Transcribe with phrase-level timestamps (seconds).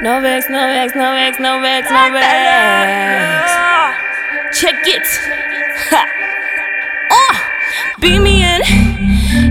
[0.00, 3.50] No vex, no vex, no vex, no vex, no vex.
[4.58, 5.06] Check it.
[5.90, 6.06] Ha.
[7.10, 7.36] Oh,
[8.00, 8.62] beam me in.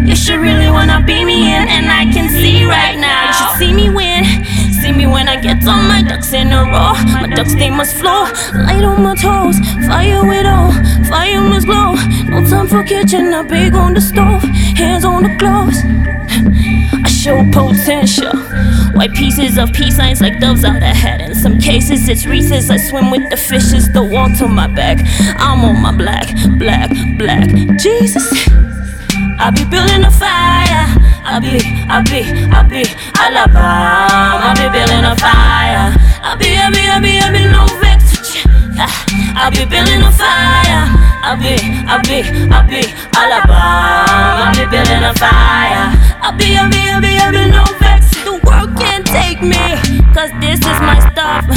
[0.07, 3.27] You should really wanna beam me in, and I can see right now.
[3.27, 4.14] You should see me win.
[4.95, 6.93] Me when I get on my ducks in a row.
[7.11, 8.23] My ducks they must flow.
[8.63, 10.71] Light on my toes, fire with all.
[11.09, 11.95] Fire must glow.
[12.29, 14.43] No time for kitchen, I bake on the stove.
[14.77, 15.77] Hands on the gloves.
[17.03, 18.31] I show potential.
[18.95, 21.19] White pieces of peace signs like doves out ahead.
[21.19, 22.69] In some cases, it's Reese's.
[22.69, 24.01] I swim with the fishes, the
[24.37, 24.99] to my back.
[25.37, 27.49] I'm on my black, black, black.
[27.77, 28.31] Jesus.
[29.37, 30.87] I be building a fire.
[31.27, 32.21] I be, I be,
[32.51, 32.83] I be,
[33.19, 34.47] Alabama.
[34.47, 35.91] I be building a fire.
[36.23, 38.45] I be, I be, I be, I be no vex.
[39.37, 40.87] I be building a fire.
[41.25, 42.81] I be, I be, I be,
[43.17, 44.45] Alabama.
[44.45, 45.91] I be building a fire.
[46.21, 47.84] I be, I be, I be, I be no vex.
[49.15, 49.63] Take me,
[50.11, 51.47] cause this is my stuff.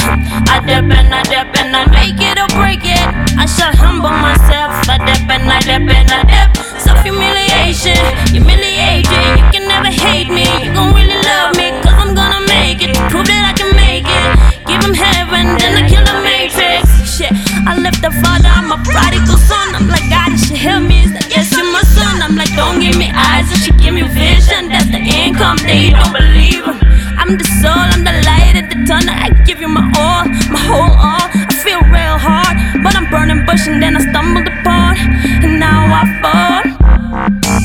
[0.47, 3.03] I dip and I dip and I make it or break it.
[3.35, 4.71] I shall humble myself.
[4.87, 6.49] I dip and I dip and I dip.
[6.79, 7.99] Self humiliation,
[8.31, 9.27] humiliating.
[9.39, 10.47] You can never hate me.
[10.63, 12.95] You gon' really love me, cause I'm gonna make it.
[13.11, 14.25] Prove that I can make it.
[14.63, 16.87] Give him heaven, then I kill the matrix.
[17.03, 17.35] Shit,
[17.67, 19.75] I left the father, I'm a prodigal son.
[19.75, 21.03] I'm like, God, you should help me.
[21.03, 21.48] He's like, yes,
[21.79, 22.21] you're my son.
[22.21, 24.69] I'm like, don't give me eyes, you should give me vision.
[24.69, 26.79] That's the income, they don't believe him.
[27.17, 29.15] I'm the soul, I'm the light at the tunnel.
[29.15, 31.27] I give you my all, my whole all.
[31.31, 34.97] I feel real hard, but I'm burning bush and then I stumbled upon,
[35.43, 36.63] and now I fall.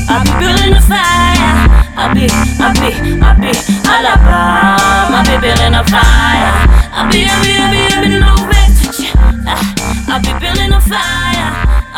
[0.09, 1.55] I be building a fire.
[1.97, 2.27] I be,
[2.59, 3.51] I be, I be,
[3.87, 5.15] Alabama.
[5.15, 6.51] I be building a fire.
[6.91, 8.71] I be, I be, I be, I be no vex.
[9.47, 11.24] Ah, I be building a fire.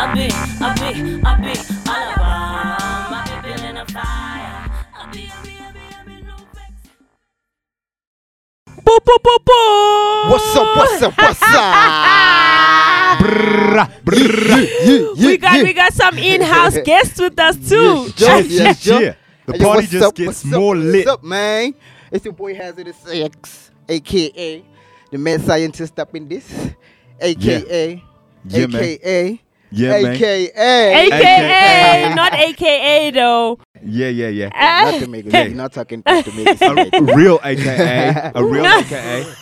[0.00, 1.58] I be, I be, I be,
[1.90, 2.76] Alabama.
[3.10, 4.70] I be building a fire.
[4.94, 6.72] I be, I be, I be, I be no vex.
[8.84, 10.30] Boop, boop, boop, boop.
[10.30, 10.76] What's up?
[10.76, 11.14] What's up?
[11.18, 11.74] What's up?
[14.08, 14.64] Yeah,
[15.14, 15.62] yeah, we got yeah.
[15.62, 18.06] we got some in-house guests with us too.
[18.06, 18.26] Yes, Joe.
[18.38, 19.14] Yeah, Yes, yeah, yeah.
[19.46, 20.14] The party what's just up?
[20.14, 20.82] gets What's more up?
[20.82, 21.06] lit.
[21.06, 21.74] What's up, man?
[22.10, 24.64] It's your boy Hazardous X, aka
[25.10, 26.70] the mad scientist up in this,
[27.20, 28.02] aka,
[28.44, 28.82] Yeah, man.
[28.82, 29.40] aka,
[29.70, 30.14] Yeah, man.
[30.14, 32.14] aka, AKA, AKA.
[32.14, 33.58] not AKA though.
[33.84, 34.50] Yeah, yeah, yeah.
[34.54, 34.90] Ah.
[34.92, 35.32] Not to make it.
[35.32, 36.94] You're not talking to make it.
[36.94, 38.32] A real AKA.
[38.34, 39.24] A real AKA.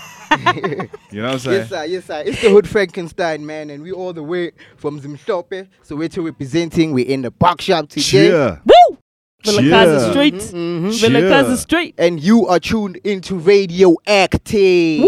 [1.12, 1.56] You know what I'm saying?
[1.60, 1.84] Yes, sir.
[1.84, 2.22] Yes, sir.
[2.26, 5.68] It's the Hood Frankenstein, man, and we all the way from Zimstope.
[5.82, 6.92] So we're to representing.
[6.92, 8.02] We're in the park shop today.
[8.02, 8.60] Cheer.
[8.66, 8.98] Woo!
[9.44, 10.10] Vilakazi Cheer.
[10.10, 10.34] Street.
[10.34, 10.98] Mhm.
[11.00, 11.10] Cheer.
[11.10, 11.94] Vilakazi Street.
[11.96, 15.04] And you are tuned into Radioactive.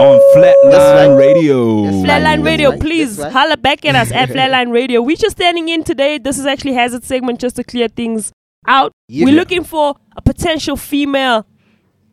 [0.00, 1.16] On Flatline.
[1.18, 1.84] Radio.
[1.84, 1.96] That's.
[1.96, 3.32] Flatline That's Radio, right, please that's right.
[3.32, 5.00] holla back at us at Flatline Radio.
[5.02, 6.18] We're just standing in today.
[6.18, 8.32] This is actually Hazard segment just to clear things
[8.66, 8.92] out.
[9.08, 9.26] Yeah.
[9.26, 11.46] We're looking for a potential female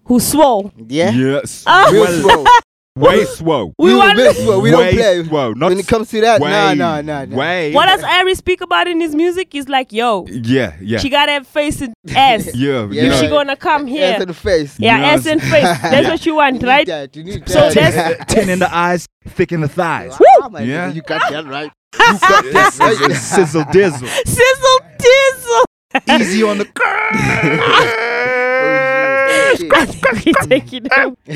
[0.06, 0.72] who swole.
[0.78, 1.12] Yeah.
[1.12, 1.64] Yes.
[1.66, 1.90] Ah.
[1.92, 2.46] Real Well, slow.
[2.98, 3.74] Way slow.
[3.80, 4.60] We You want- real slow.
[4.60, 5.24] We don't play.
[5.24, 5.54] slow.
[5.54, 7.36] Not when it comes to that, way, nah, nah, nah, nah.
[7.38, 7.74] Way.
[7.74, 9.56] What does Ari speak about in his music?
[9.56, 11.00] Is like, yo, Yeah, yeah.
[11.00, 12.50] she gotta have face and ass.
[12.56, 13.04] yeah, Yeah.
[13.14, 14.78] If she gonna come here, in the face.
[14.80, 15.64] yeah, know ass what and face.
[15.82, 16.88] That's what you You want, need right?
[16.88, 17.16] that.
[17.16, 17.74] You need So that.
[17.74, 20.18] that's- Ten in the eyes, thick in the thighs.
[20.42, 20.90] Ah, my Yeah.
[20.92, 21.72] nigga, You got that right.
[21.94, 23.12] You got that It's- it's right.
[23.16, 24.08] sizzle dizzle.
[24.26, 25.64] Sizzle dizzle.
[26.22, 28.28] Easy on the Oh,
[29.58, 29.72] shit.
[29.74, 29.86] Oh,
[30.16, 30.26] shit.
[30.26, 30.88] We take it.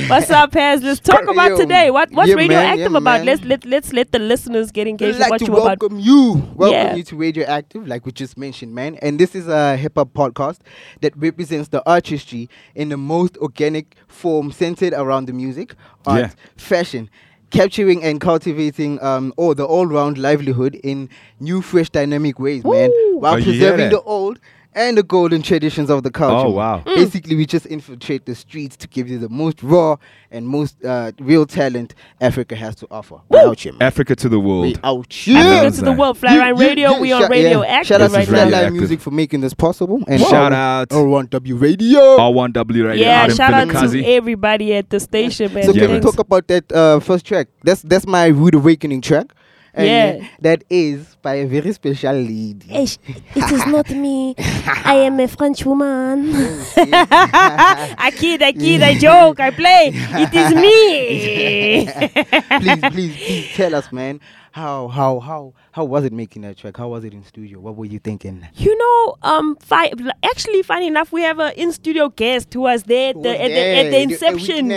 [0.10, 0.82] What's up, Paz?
[0.84, 1.58] Let's talk about Yo.
[1.58, 1.92] today.
[1.92, 2.50] What what's Yeah, man.
[2.50, 3.04] radioactive Yeah, about?
[3.04, 3.26] man.
[3.26, 5.66] Let's let let's let the listeners get We'd engaged with like what to you about.
[5.82, 6.44] welcome you.
[6.56, 6.96] Welcome Yeah.
[6.96, 8.96] you to Radioactive, like we just mentioned, man.
[9.02, 10.60] And this is a hip hop podcast
[11.02, 16.30] that represents the artistry in the most organic form, centered around the music, art, Yeah.
[16.58, 17.10] fashion,
[17.52, 21.10] capturing and cultivating um all the all round livelihood in
[21.40, 22.90] new, fresh, dynamic ways, man,
[23.20, 23.92] while Oh, preserving that?
[23.92, 24.40] the old.
[24.78, 26.48] And the golden traditions of the culture.
[26.48, 26.84] Oh, wow.
[26.86, 26.96] Mm.
[26.96, 29.96] Basically, we just infiltrate the streets to give you the most raw
[30.32, 33.16] and most uh, real talent Africa has to offer.
[33.30, 33.82] We out here, man.
[33.84, 34.78] Africa to the world.
[34.84, 35.38] out here.
[35.38, 36.90] Africa to the world, Flatline You- you- Radio.
[36.96, 37.68] you- we on shout- Radio yeah.
[37.70, 38.24] Active Shout out to now.
[38.26, 38.74] Flatline Radioactive.
[38.74, 40.04] Music for making this possible.
[40.10, 40.90] And Shout out.
[40.90, 42.18] R1W Radio.
[42.18, 44.04] R1W Radio Yeah, out shout out Vilakazi.
[44.04, 45.64] to everybody at the station, man.
[45.64, 47.48] so can we talk about that uh, first track?
[47.64, 49.28] That's that's my Rude Awakening track.
[49.78, 50.28] Yeah.
[50.40, 52.66] that is by a very special lady.
[52.70, 52.98] It
[53.36, 54.36] is not me.
[54.40, 56.32] I am a French woman.
[56.78, 59.92] I kid, I kid, I joke, I play.
[59.94, 61.86] It is me.
[62.60, 64.22] please, please, please tell us, man.
[64.52, 66.78] How how how how was it making that track?
[66.78, 67.60] How was it in studio?
[67.60, 68.48] What were you thinking?
[68.54, 69.92] You know, um, fi-
[70.24, 73.30] actually, funny enough, we have an in studio guest who was there at Who the,
[73.32, 74.68] was at, the, at the inception.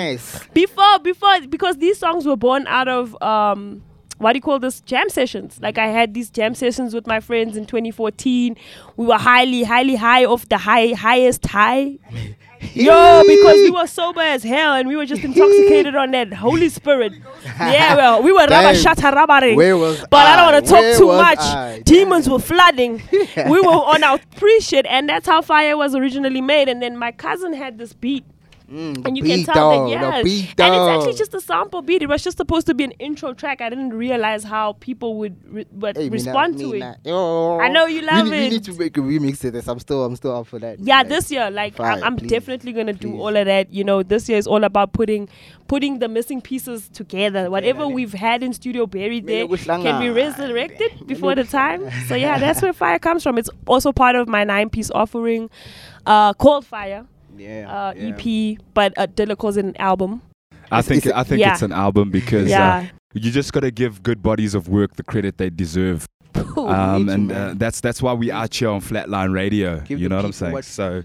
[0.53, 3.83] Before, before, because these songs were born out of um,
[4.19, 7.20] what do you call this jam sessions like i had these jam sessions with my
[7.20, 8.56] friends in 2014
[8.97, 11.97] we were highly highly high off the high highest high
[12.75, 16.69] Yo, because we were sober as hell and we were just intoxicated on that Holy
[16.69, 17.12] Spirit.
[17.44, 19.56] Yeah, well, we were rabba shatarabari.
[19.56, 21.38] Where was But I, don't want to talk too much.
[21.38, 21.82] I?
[21.85, 23.03] Demons were flooding.
[23.12, 26.69] we were on our pre shit, and that's how fire was originally made.
[26.69, 28.25] And then my cousin had this beat.
[28.70, 30.23] Mm, And you can tell dog, that, yeah.
[30.23, 32.03] the And it's actually just a sample beat.
[32.03, 33.62] It was just supposed to be an intro track.
[33.62, 36.82] I didn't realize how people would, re- would Hey, respond to it.
[36.82, 38.41] I know you love we, it.
[38.41, 39.69] We need to make a remix of this.
[39.69, 40.81] I'm still, I'm still up for that.
[40.81, 43.73] Yeah, Like, this year, like fire, I'm, please, definitely gonna do all of that.
[43.73, 45.29] You know, this year is all about putting
[45.67, 47.50] putting the missing pieces together.
[47.50, 47.93] Whatever yeah.
[47.93, 51.91] we've had in studio buried there, can be resurrected before the time?
[52.06, 53.38] So yeah, that's where fire comes from.
[53.38, 55.49] It's also part of my nine piece offering,
[56.06, 57.06] uh, called Fire
[57.38, 57.70] Yeah.
[57.70, 58.14] uh, yeah.
[58.55, 60.23] EP, but uh, Dilla calls it an album.
[60.70, 61.52] I think it's- I think Yeah.
[61.52, 62.79] it's an album because Yeah.
[62.79, 66.06] uh, you just got to give good bodies of work the credit they deserve.
[66.56, 69.81] Um, and uh, that's that's why we out here on Flatline Radio.
[69.81, 70.52] Give you know what I'm saying?
[70.52, 71.02] what- so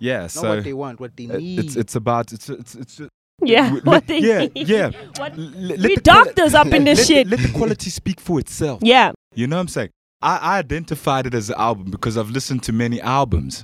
[0.00, 1.58] yeah, Not so what they want, what they uh, need.
[1.60, 3.00] it's it's about it's it's it's.
[3.44, 4.66] Yeah, w- what they yeah, need.
[4.68, 4.90] yeah.
[5.18, 5.32] What?
[5.32, 7.30] L- let We the quali- doctors up in this let, shit.
[7.30, 8.80] The, let the quality speak for itself.
[8.82, 9.90] Yeah, You know what I'm saying?
[10.22, 13.62] I, I identified it as an album because I've listened to many albums.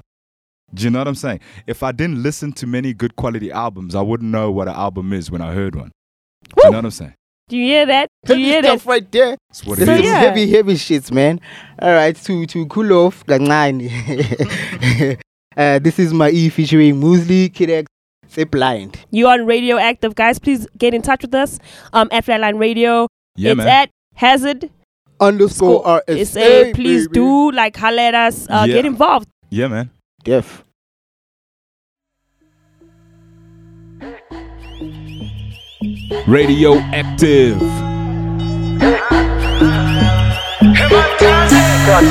[0.74, 1.40] Do you know what I'm saying?
[1.66, 5.12] If I didn't listen to many good quality albums, I wouldn't know what an album
[5.12, 5.90] is when I heard one.
[6.44, 7.14] Do you know what I'm saying?
[7.48, 8.08] do you hear that?
[8.24, 8.90] Do you hear stuff that?
[8.90, 9.36] right there.
[9.50, 10.06] That's what This So is is.
[10.06, 10.18] yeah.
[10.20, 11.40] heavy, heavy shits, man.
[11.80, 13.90] All right, to to cool off, kancane.
[15.56, 17.86] uh, this is my E featuring Muesli, Kid X,
[18.28, 18.98] Say Blind.
[19.10, 20.38] You on Radioactive, guys?
[20.38, 21.58] Please get in touch with us
[21.92, 23.06] um, at Flatline Radio.
[23.36, 23.68] Yeah, it's man.
[23.68, 24.70] at Hazard
[25.20, 26.74] Underscore Score RSA.
[26.74, 27.14] Please baby.
[27.14, 28.46] do like holler at us.
[28.48, 28.74] Uh, Yeah.
[28.76, 29.28] Get involved.
[29.50, 29.90] yeah, man.
[30.24, 30.64] Def.
[36.26, 37.58] Radioactive.
[41.84, 42.04] Dot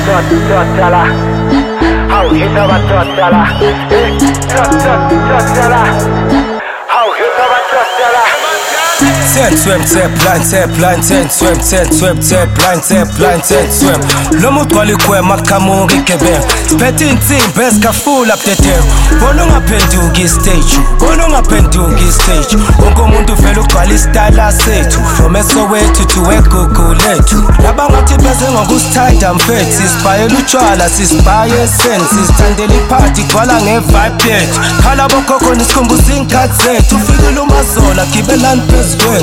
[9.32, 13.72] Ten swim, ten blind, ten blind, ten swim, ten swim, ten blind, ten blind, ten
[13.72, 14.00] swim.
[14.40, 16.40] Lo muntu walikwe makamungi kebe.
[16.70, 18.86] Spethe insimbi ezikafula budedevu.
[19.20, 22.56] Bona ungaphenduki istage, bona ungaphenduki istage.
[22.84, 25.00] Wonke umuntu vele ugcwala isitayela sethu.
[25.16, 27.44] From eSoweto to eGugulethu.
[27.62, 29.72] Laba ngathi beze ngokusithanda mfethu.
[29.72, 34.60] Sisibhayela utshwala, sisibhaye eseni, sisithandela iphathi gcwala nge-vibe yethu.
[34.82, 36.96] Khala bokhokho nisikhumbuza iy'nkathi zethu.
[36.96, 39.21] Ufikile umazola gibelani phezu kwendlu.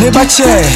[0.00, 0.66] Nibatshele,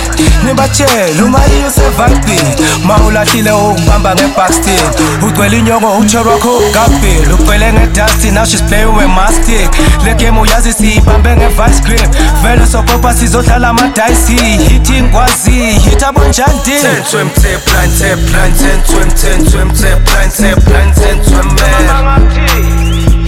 [0.46, 2.54] nibatshele uma iyo usevibini.
[2.84, 4.82] Ma ulahlile ukubamba ngebackstick.
[5.22, 7.32] Ugcwele inyongo utshelo wakho ugabhile.
[7.34, 9.70] Ugcwele ngedusty now she's playing with my stick.
[10.04, 12.16] Le game uyazi siyibambe nge-vice grip.
[12.42, 14.36] Vele sopopa sizodlala amadayisi.
[14.68, 19.98] Hit ingwazi, hit abonjani Ten swim, ten blind, ten blind, ten swim, ten swim, ten
[20.04, 21.86] blind, ten blind, ten swim, man.
[21.86, 22.46] Mangati.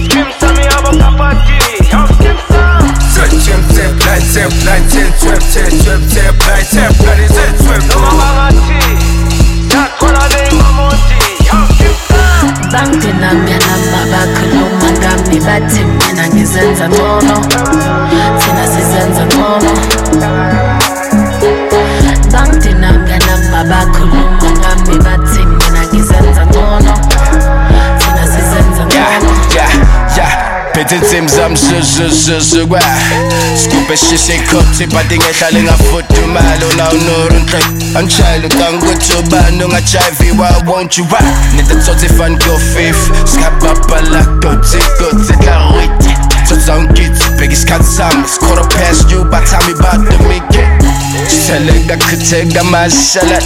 [0.05, 1.72] Skim sami abo kapati.
[3.23, 7.53] Ten swim, ten blind, ten blind, ten swim, ten swim, ten blind, ten blind, ten
[7.55, 8.77] swim, Noma mangati.
[9.71, 11.19] Yakhola le mamonti.
[12.71, 17.35] Bangidinamya namba bakhuluma ngami bathi mina ngizenza ngcono
[18.39, 19.71] thina sizenza ngcono
[22.33, 26.93] bangidinamya namba bakhuluma ngami bathi mina ngizenza ngcono
[30.83, 30.89] yeah.
[30.89, 32.81] Phethe insimbi zami zuzuzuzukwa
[33.63, 37.59] Scoop eshishe ikhopthi but ngehlale ngafudumala Una unuru nhle
[37.99, 41.23] Angishayela ukangukuthi ubani ungajayivi Why won't you rock?
[41.55, 46.09] Nita tsotsi fan go fifth Skababala dotsi dotsi clarity
[46.45, 48.63] Tsotsa ungithi bheka isikhathi sami It's quarter
[49.09, 50.12] you but tell me about the weekend
[51.97, 53.39] Chitheka mashala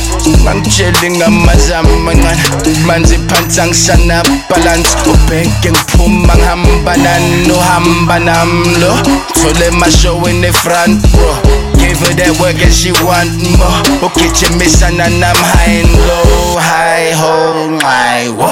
[0.43, 2.43] Ngangitsheli ngamazami mancane
[2.85, 4.95] Manje phansi angishana balance.
[5.05, 8.93] Ubheke ngiphuma ngihamba nani uhamba nami lo.
[9.33, 11.35] Thole emashoweni e-front bro.
[11.77, 13.83] Gave her that work and she want more.
[14.01, 18.51] Ugijimisana nami high and low High ho, high wo.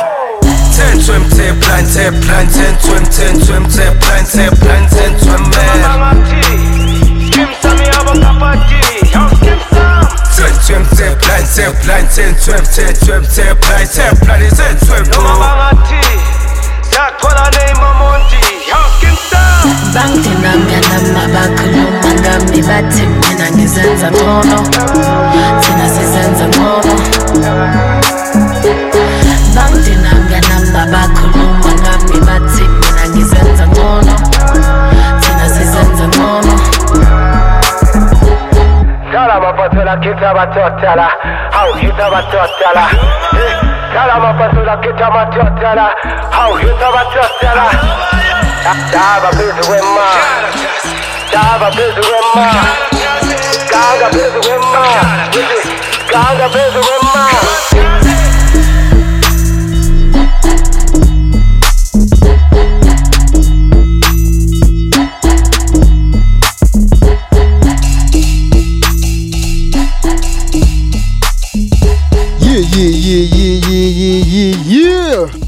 [0.76, 4.52] Ten swim, ten blind, ten blind, ten swim, ten swim, ten blind, ten
[4.92, 6.75] ten swim, man
[11.82, 12.10] blind,
[13.90, 15.40] ten blind, ten swim, Noma oh.
[15.42, 16.02] mangati.
[16.94, 18.42] Yakhola le mamonti.
[18.70, 19.56] How skim sam?
[19.94, 24.58] bangidinamya namba bakhuluma ngami bathi mina ngizenza ngcono
[25.62, 26.94] thina sizenza ngcono
[29.56, 34.16] bangidinamya namba bakhuluma ngami bathi mina ngizenza ngcono
[35.22, 36.75] thina sizenza ngcono
[39.36, 39.52] Dollar.
[39.52, 41.08] Tell 'em up to the kids of a totala.
[41.52, 42.86] How hit of a totala.
[43.92, 45.88] Tell 'em up to the kids of a totala.
[46.32, 47.66] How hit of a totala.
[48.94, 50.08] Dava busy with ma.
[51.32, 52.48] Dava busy with ma.
[53.72, 54.84] Gaga busy with ma.
[56.12, 58.25] Gaga busy with ma.
[72.56, 75.42] Yeah, yeah, yeah, yeah, yeah, yeah, yeah, yeah.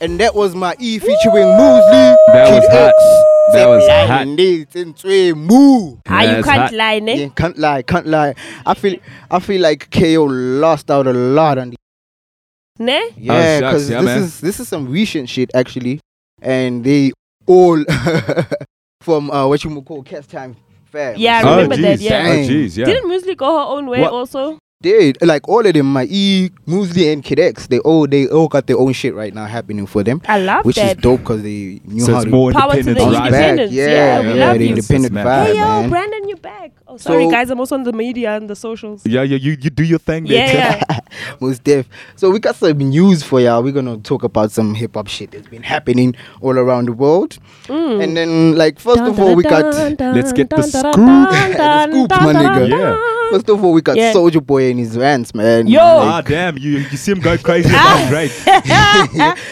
[0.00, 2.16] And that was my E featuring Moosey.
[2.32, 2.88] That Kid was hot.
[2.88, 2.96] X.
[3.54, 4.22] That was hot.
[4.22, 5.98] and dates in three moo.
[6.08, 6.72] Ah, you can't hot.
[6.72, 7.20] lie, ne?
[7.22, 8.34] Yeah, can't lie, can't lie.
[8.66, 8.96] I feel,
[9.30, 11.76] I feel like KO lost out a lot on the
[12.80, 13.10] Ne?
[13.16, 14.18] yeah, shucks, because yeah, this man.
[14.24, 16.00] is this is some recent shit actually,
[16.42, 17.12] and they
[17.46, 17.84] all
[19.02, 21.14] from uh, what you call cast time fam.
[21.16, 22.02] Yeah, I Oh, remember that, jeez.
[22.10, 22.26] yeah.
[22.26, 22.86] Oh, jeez, yeah.
[22.86, 24.12] Didn't Muesli go her own way What?
[24.12, 24.58] also?
[24.82, 28.48] They like all of them, my E, Moosey and Kid X, they all they all
[28.48, 30.96] got their own shit right now happening for them, I love which that.
[30.96, 33.30] is dope because they knew So how it's to more Power to the independent Right.
[33.30, 33.34] rising.
[33.50, 33.72] independence.
[33.72, 34.70] Yeah, Yeah, we yeah, love the you.
[34.70, 35.90] independent That's vibe, Hey yo, man.
[35.90, 36.72] Brandon, you're back.
[36.88, 39.02] Oh, sorry So- guys, I'm also on the media and the socials.
[39.04, 40.46] Yeah, yeah, you, you do your thing there.
[40.46, 40.82] Yeah, Tim.
[40.88, 40.98] yeah.
[41.42, 41.86] Most deaf.
[42.16, 43.62] So we got some news for y'all.
[43.62, 47.36] We're gonna talk about some hip hop shit that's been happening all around the world.
[47.66, 48.02] Mm.
[48.02, 52.70] And then, like, first of all, we got Let's get the the scoop, my nigga.
[52.70, 52.96] Yeah.
[53.30, 55.66] First of all, we got Soulja Boy and his rants, man.
[55.66, 55.80] Yo.
[55.80, 58.30] Ah, damn, you, you see him go crazy about Drake.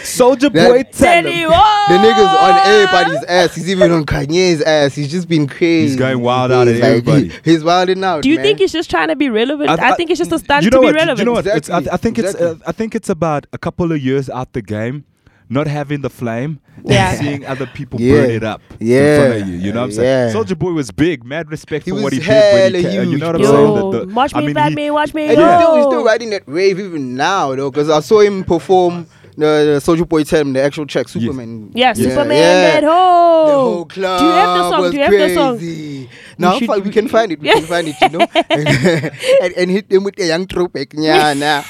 [0.03, 1.49] Soulja Boy, tell Tell him.
[1.51, 1.89] what.
[1.89, 3.55] the nigga's on everybody's ass.
[3.55, 4.95] He's even on Kanye's ass.
[4.95, 5.89] He's just been crazy.
[5.89, 7.29] He's going wild out at He's like, everybody.
[7.29, 8.23] he- he's wilding out.
[8.23, 8.45] Do you man.
[8.45, 9.69] think he's just trying to be relevant?
[9.71, 11.19] I, think it's just a stunt you know to be what, you- relevant.
[11.19, 11.47] You know what?
[11.47, 12.55] It's, I, Exactly, I think it's uh.
[12.67, 15.05] I think it's about a couple of years out the game,
[15.51, 17.11] not having the flame, Yeah.
[17.11, 18.13] and seeing other people Yeah.
[18.15, 18.87] burn it up in
[19.19, 19.55] front of you.
[19.57, 20.29] You know what I'm saying?
[20.29, 20.35] Yeah.
[20.35, 23.11] Soulja Boy was big, mad respect He for what he did when he hella ca-
[23.11, 23.51] You know what I'm bro.
[23.51, 23.91] saying?
[23.91, 25.23] The- the- watch I me, mean, bad he- me, watch me.
[25.29, 28.45] And he's still, he's still riding that wave even now, though, because I saw him
[28.45, 31.71] perform the, the Soulja Boy tell him the actual track Superman.
[31.75, 32.81] Yeah, Superman yeah.
[32.81, 34.81] that The whole club Do you have the song?
[34.83, 35.59] was Do you have the song?
[35.59, 36.09] crazy.
[36.39, 37.41] No, should- fi- we can find it.
[37.41, 38.69] We can find it, you know, and,
[39.43, 40.93] and, and hit them with the young throwback.
[40.95, 41.63] Yeah, nah.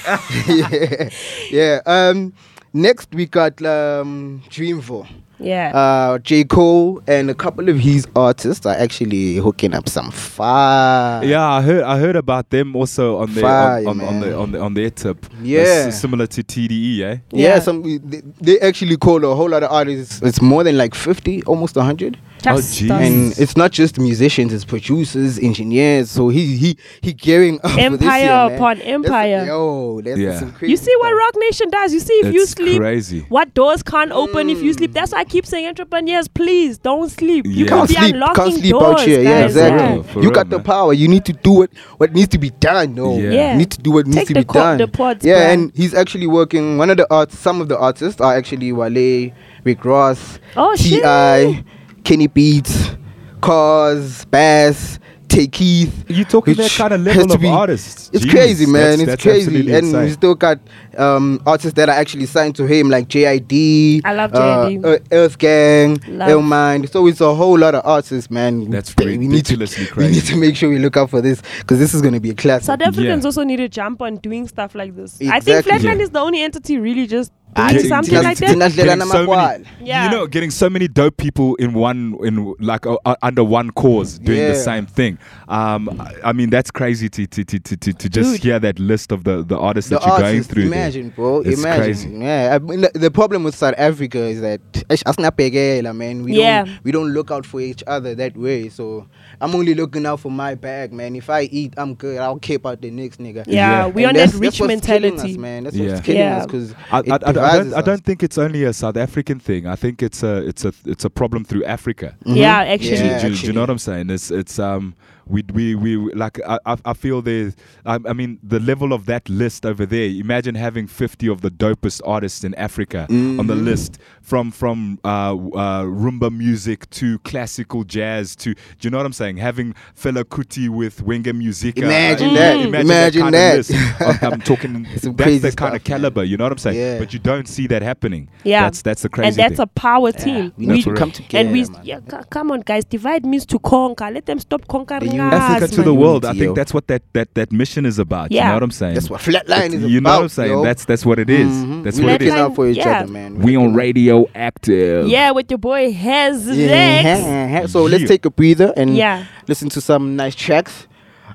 [0.49, 1.09] yeah,
[1.51, 1.81] yeah.
[1.87, 2.33] Um,
[2.79, 5.07] next we got um, Dreamville.
[5.41, 5.71] Yeah.
[5.73, 11.23] Uh, J Cole and a couple of his artists are actually hooking up some fire.
[11.25, 11.85] Yeah, I heard.
[11.85, 14.75] I heard about them also on their Fire, on, on, on, the, on, the, on
[14.75, 15.25] their tip.
[15.43, 15.85] Yeah.
[15.85, 17.03] That's similar to TDE, eh?
[17.03, 17.59] Yeah, Yeah.
[17.61, 20.21] some they, they actually call a whole lot of artists.
[20.23, 22.19] It's more than like fifty, almost hundred.
[22.47, 22.91] Oh, just oh, jeez.
[22.91, 26.11] And it's not just musicians; it's producers, engineers.
[26.11, 28.55] So he he he gearing up for this Empire year, man.
[28.55, 29.45] upon That's- empire.
[29.47, 30.39] yo, that's Yeah.
[30.39, 31.09] some crazy You see what.
[31.19, 31.93] Roc Nation does?
[31.93, 33.27] You see, if you sleep, crazy.
[33.29, 34.91] what doors can't open if you sleep?
[34.93, 34.95] Mm.
[34.95, 37.45] That's why I keep saying, entrepreneurs, please don't sleep.
[37.47, 37.67] You Yeah.
[37.69, 39.21] can can't be sleep, unlocking can't sleep doors, out here.
[39.21, 39.45] Yeah, guys.
[39.57, 39.79] exactly.
[39.87, 40.65] For real, for you real, got the man.
[40.65, 40.93] power.
[40.93, 42.95] You need to do what what needs to be done.
[42.95, 43.17] though.
[43.19, 43.31] Yeah.
[43.31, 43.53] Yeah.
[43.53, 44.79] You need to do what needs Take to the be co- done.
[44.79, 45.53] the pods, yeah, bruh.
[45.55, 46.79] and he's actually working.
[46.79, 49.33] One of the arts, some of the artists are actually Wale,
[49.65, 51.03] Rick Ross, Oh, shit.
[51.03, 51.65] Ti,
[52.09, 52.97] Kenny Beats,
[53.43, 54.99] Cars, Bas,
[55.29, 56.07] Take Keith.
[56.09, 58.09] You talking that kind of level to of be- artists?
[58.15, 58.73] It's Jeez, crazy, man.
[58.73, 60.13] that's- it's that's crazy, absolutely and we insane.
[60.15, 60.59] still got
[60.97, 64.01] um, artists that are actually signed to him, like JID.
[64.07, 64.85] I love uh, JID.
[64.87, 66.31] uh, Earth Gang, Love.
[66.31, 66.91] Illmind.
[66.91, 68.71] So it's a whole lot of artists, man.
[68.71, 71.43] That's we need to ridiculously we need to make sure we look out for this
[71.59, 72.65] because this is gonna be a classic.
[72.65, 73.27] South Africans Yeah.
[73.29, 75.21] also need to jump on doing stuff like this.
[75.29, 76.05] I think Flatline Yeah.
[76.05, 78.57] is the only entity really just Doing Tina- something like that.
[78.77, 80.05] Getting so many, Yeah.
[80.05, 83.71] you know, getting so many dope people in one, in like uh, uh, under one
[83.71, 85.19] cause, doing the same thing.
[85.49, 88.41] Um, I, I mean, that's crazy to to, to, to, to, to just Dude.
[88.43, 90.69] hear that list of the, the artists The that you're going artists, through.
[90.69, 90.73] there.
[90.73, 91.41] imagine, bro.
[91.41, 91.83] It's imagine.
[91.83, 92.09] crazy.
[92.11, 96.23] Yeah, I mean, the, the problem with South Africa is that Eish, asinapekela, man.
[96.23, 96.65] We Yeah.
[96.65, 98.69] don't we don't look out for each other that way.
[98.69, 99.07] So
[99.41, 101.17] I'm only looking out for my bag, man.
[101.17, 102.19] If I eat, I'm good.
[102.19, 103.45] I'll keep out the next nigga.
[103.47, 103.53] Yeah,
[103.83, 103.87] Yeah.
[103.89, 105.33] we And on that's- that rich mentality.
[105.33, 105.65] us, man.
[105.65, 105.89] That's Yeah.
[105.93, 106.37] what's killing Yeah.
[106.39, 109.39] us because I, I, I, I don't, I don't think it's only a South African
[109.41, 109.67] thing.
[109.67, 112.17] I think it's a it's a it's a problem through Africa.
[112.25, 112.99] Yeah, actually.
[112.99, 114.11] do, Yeah, do- do you know what I'm saying?
[114.11, 114.95] It's it's um
[115.29, 117.55] we we we we- like I I- I feel there's
[117.87, 120.09] I, I mean the level of that list over there.
[120.09, 123.65] Imagine having 50 of the dopest artists in Africa on the Mhm.
[123.65, 129.07] list from from uh, uh, rumba music to classical jazz to do you know what
[129.07, 129.37] I'm saying?
[129.39, 131.83] Having Fela Kuti with Wenge Musica.
[131.83, 132.57] Imagine Uh, that.
[132.57, 133.31] Imagine, Imagine that.
[133.33, 133.71] that.
[133.71, 134.23] Of list.
[134.23, 134.87] I'm, I'm talking.
[134.99, 136.01] Some that's crazy the kind of stuff, man.
[136.01, 136.25] caliber.
[136.25, 136.77] You know what I'm saying?
[136.79, 136.99] Yeah.
[136.99, 138.29] But you don't see that happening.
[138.45, 138.63] Yeah.
[138.63, 139.63] That's that's the crazy and that's thing.
[139.63, 140.53] a power team.
[140.57, 141.45] we That's need to come together.
[141.49, 142.85] and we, yeah, c- come on, guys.
[142.85, 144.11] Divide means to conquer.
[144.11, 145.43] Let them stop conquering The us.
[145.43, 146.25] Africa to the world.
[146.25, 148.33] I think that's what that, that, that mission is about.
[148.33, 148.95] You know what I'm saying?
[148.95, 150.51] That's what Flatline It's- is you know what I'm saying?
[150.53, 150.63] yo.
[150.65, 151.49] That's that's what it is.
[151.49, 151.83] Mhm.
[151.85, 152.35] That's we what it looking is.
[152.35, 153.01] out for each Yeah.
[153.01, 153.35] other, man.
[153.39, 155.09] We on looking out- radio active.
[155.09, 156.59] Yeah, with your boy Hez Lex.
[156.59, 157.67] Yeah.
[157.67, 158.09] So let's Yeah.
[158.09, 159.25] take a breather and Yeah.
[159.47, 160.87] listen to some nice tracks.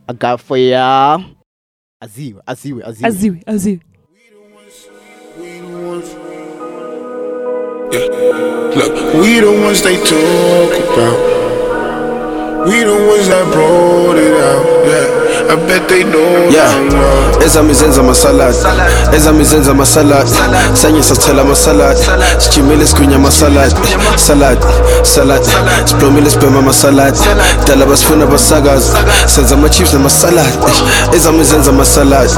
[0.07, 1.19] agafoya
[2.01, 3.79] aziwe aziwe aziwe aziwe aziwe
[8.75, 11.32] Look, we the ones they talk about.
[12.65, 14.72] We the ones that brought it out.
[15.53, 16.73] Yeah, I bet they know Yeah.
[16.89, 17.45] now.
[17.45, 18.55] ezami zenza masalad
[19.15, 20.27] ezami zenza masalad
[20.73, 21.97] sanye sathela masalad
[22.37, 23.73] sijimile sigwinya masalad
[24.15, 24.57] salad.
[25.03, 25.43] Salad.
[25.85, 27.15] Siblomile sibhema masalad
[27.67, 28.91] dala basifuna basakazi.
[29.25, 30.45] Senza ama-chips namasalad
[31.15, 32.29] ezami zenza masalad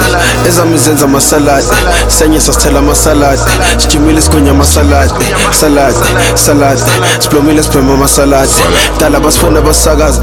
[0.48, 1.63] ezami zenza masalad
[2.07, 3.39] sanye sasithela masalad
[3.77, 5.10] sijimile sigwinya masalad
[5.60, 5.95] salad.
[6.36, 6.79] salad.
[7.19, 8.50] Siblomile sibhema masalad
[9.00, 10.19] dala basifuna basakazi.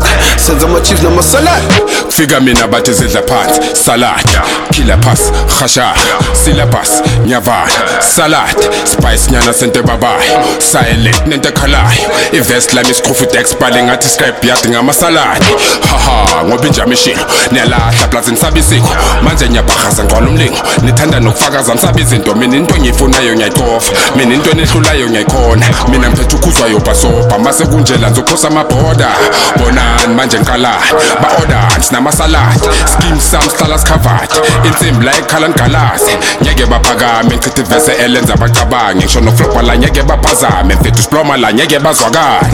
[0.47, 1.63] Senza ama-chips namasalad
[2.09, 3.61] fika mina bathi zidla phansi.
[3.75, 4.27] Salad
[4.73, 5.95] killer pass khasha.
[6.35, 13.83] Syllabus nyavala salad spice nyana sente babayo silent nento ekhalayo ivest lami isiqhufu dex bale
[13.83, 15.47] ngathi scribe yadi ngamasaladi.
[15.91, 18.89] Haha ngoba injamishilo niyalahla plaza nisaba isiko.
[19.23, 22.35] Manje niyabhahaza ngcwala umlingo nithanda nokufakaza nisaba izinto.
[22.35, 25.67] Mina into engiyifunayo ngiyayicofa mina into enehlulayo ngiyayikhona.
[25.89, 29.09] Mina ngiphethe ukhuzwayo bhasobha mase kunjela nzophosa amabhoda.
[29.57, 32.72] Bonani manje ngiqalani ba-ordani sinamasaladi.
[32.87, 34.31] Skim sam sihlala sicovered
[34.65, 36.13] insimbi la ekhala ngigalazi
[36.43, 39.05] ngeke baphakame ngichitha ivese elenza bacabange.
[39.05, 42.47] Ngisho noflopa la ngeke baphazame mfethu siploma la ngeke bazwakale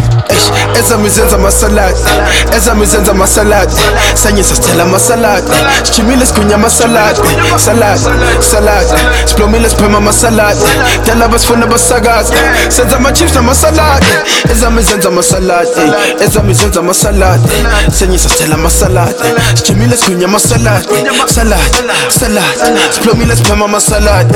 [0.79, 1.97] ezami zenza masalad
[2.57, 3.71] ezami zenza masalad
[4.15, 5.45] sanye sasithela masalad
[5.83, 7.17] sijimile sigwinya masalad
[7.57, 8.01] salad
[8.41, 8.87] salad
[9.27, 10.57] siplomile siphema masalad
[11.07, 12.33] dala basifuna basakazi.
[12.69, 14.05] Senza ama-chips namasalad
[14.53, 16.27] ezami zenza masalad ey.
[16.27, 17.41] ezami zenza masalad
[17.99, 19.15] sanye sasithela masalad
[19.55, 20.85] sijimile sigwinya masalad
[21.29, 21.61] salad.
[22.11, 22.45] Salad
[22.91, 24.27] siplomile siphema masalad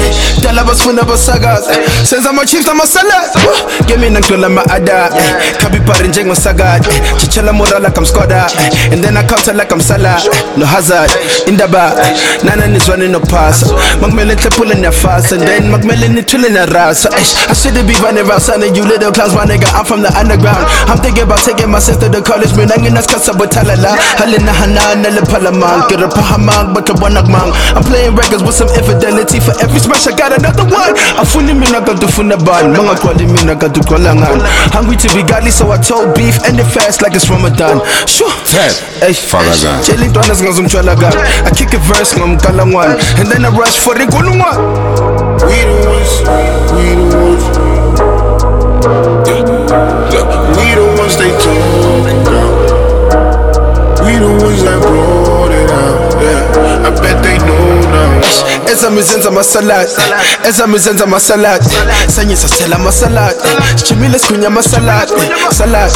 [0.42, 1.70] dala basifuna basakazi
[2.04, 3.30] senza ama-chips namasalad
[3.84, 5.56] ngemina ngidlola ama-ada eh.
[5.58, 8.92] kabipari njengosakade chichela mora like I'm eh.
[8.92, 10.18] and then I counter like I'm Salah
[10.56, 11.10] no hazard
[11.46, 12.16] indaba eh.
[12.44, 13.66] nana nizwane no pasa
[14.00, 18.40] makumele nhlephule niyafasa and then makumele nithule narasa Eish, I should be running around.
[18.40, 20.64] Son you little clowns my nigga I'm from the underground.
[20.88, 22.54] I'm thinking about taking my sister to college.
[22.56, 24.52] Mina nginaskasa buthalala halina
[25.52, 30.32] hanana lephalamang kirapahamang bakabonakmang I'm playing records with some infidelity for every smash I got
[30.32, 30.94] another one.
[31.20, 36.14] Afuni mina kadufuna bani mangaqwali mina kaduqwala ngani hungry to be godly so I told
[36.14, 37.80] beef and it fast like it's Ramadan.
[38.06, 38.30] Sure.
[38.46, 39.82] Ted, Ey, fakazana.
[39.82, 44.04] tshela intwana zingazomtshwala kani I kick a verse ngomkalangwane and then I rush for the
[44.04, 44.58] inkulungwane
[45.42, 46.12] We the ones,
[46.72, 47.44] we the ones.
[50.56, 51.60] We the ones they talk
[52.22, 52.72] about.
[54.04, 55.11] We the ones that brought
[58.72, 59.88] ezami zenza masalad
[60.48, 61.62] ezami zenza masalad
[62.16, 63.34] sanye sasithela masalad
[63.76, 65.08] sijimile sigwinya masalad
[65.50, 65.90] salad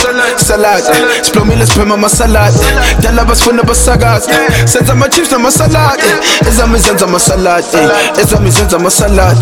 [0.49, 0.85] salad
[1.23, 2.55] siplomile siphema masalad
[3.01, 4.31] dala basifuna basakazi
[4.65, 6.01] senza ama-chips namasalad
[6.49, 7.65] ezami zenza masalad
[8.23, 9.39] ezami zenza masalad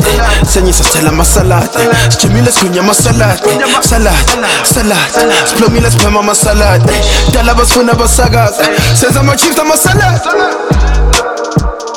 [0.55, 1.68] sanye sasithela masalad
[2.09, 3.38] sijimile sigwinya masalad
[3.88, 4.27] salad
[4.75, 5.12] salad
[5.49, 6.83] siplomile siphema masalad
[7.33, 8.62] dala basifuna basakazi
[9.01, 10.20] senza ama-chips namasalad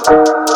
[0.08, 0.47] Thank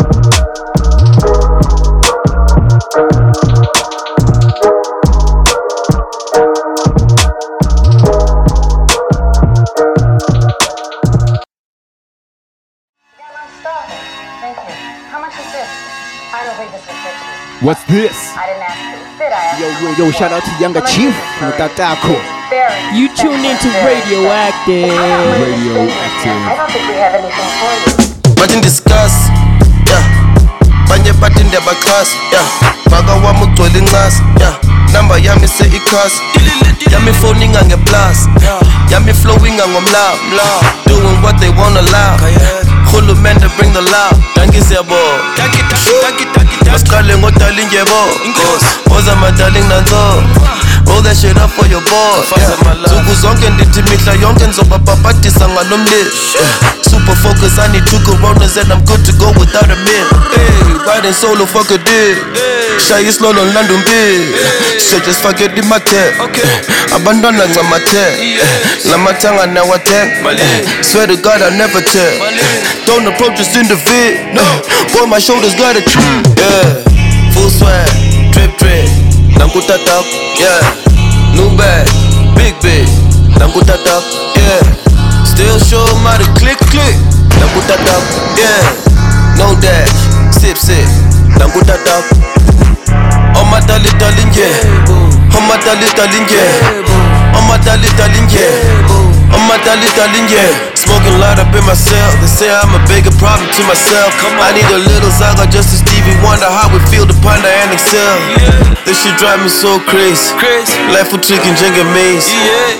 [17.62, 18.18] What's this?
[18.34, 19.26] I didn't ask you to.
[19.30, 22.18] I yo yo yo shout out to younger chief mutatako
[22.50, 24.90] Very You tune into very Radioactive.
[24.90, 26.42] Radioactive.
[26.42, 28.36] I don't think we have anything for you.
[28.36, 29.14] bathi ndiscuss
[29.88, 30.04] yeah
[30.90, 32.46] banye bathi ndiyabaxhasa yeah
[32.90, 34.54] baka wami ugcwele incasa yeah
[34.94, 36.22] namba yami se-ikhasi
[36.92, 38.28] yami foninga ngeplus
[38.92, 40.16] yami flowinga ngomlaw
[40.88, 41.82] doing what they wanna
[42.94, 44.18] urhulumente cool, bring the love.
[44.36, 44.96] Dankisebo
[46.72, 48.00] masiqale ngodala indyebo
[48.98, 50.24] oza madaling nanzo.
[50.92, 52.20] Roll that shit up for your boy.
[52.86, 56.12] Nsuku zonke ndithi mihla yonke nizobabhabhadisa ngalo mlilo
[56.90, 60.08] Super focus, I need two coronas and I'm good to go without a meal.
[60.36, 60.52] Hey,
[60.86, 62.18] riding solo, fuck a deal.
[62.88, 64.38] Shaya isilolo ngilanda umpilo
[64.90, 68.40] Shit, just fuck it in my eh, Abantwana ncamathe eh,
[68.92, 72.14] Lamathanga nawathenga eh, Swear to God I never tell.
[72.86, 74.44] Don't approach us in the vid no
[74.94, 77.88] Boy, my shoulders got a Yeah, full swag,
[78.34, 80.06] drip drip Nangutatap,
[80.40, 80.62] yeah.
[81.36, 81.88] New bag,
[82.36, 82.88] big big
[83.40, 84.04] Nangutatap,
[84.36, 84.62] yeah.
[85.26, 85.86] Still show
[86.20, 86.96] to click click.
[87.40, 88.04] Nangutatap,
[88.38, 88.62] yeah.
[89.38, 89.94] No dash,
[90.34, 90.88] sip sip.
[91.40, 92.04] Nangutatap
[93.34, 94.52] Oh my darling darling yeah.
[99.32, 101.02] Oh my darling darling yeah yeah On.
[101.02, 102.12] Smoking loud up in my cell.
[102.22, 104.14] They say I'm a bigger problem to myself.
[104.42, 107.72] I need a little saga just to Stevie Wonder how we feel to ponder and
[107.74, 108.18] excel.
[108.86, 110.34] This shit drive me so crazy.
[110.92, 112.28] Life for chicken, jingle maze.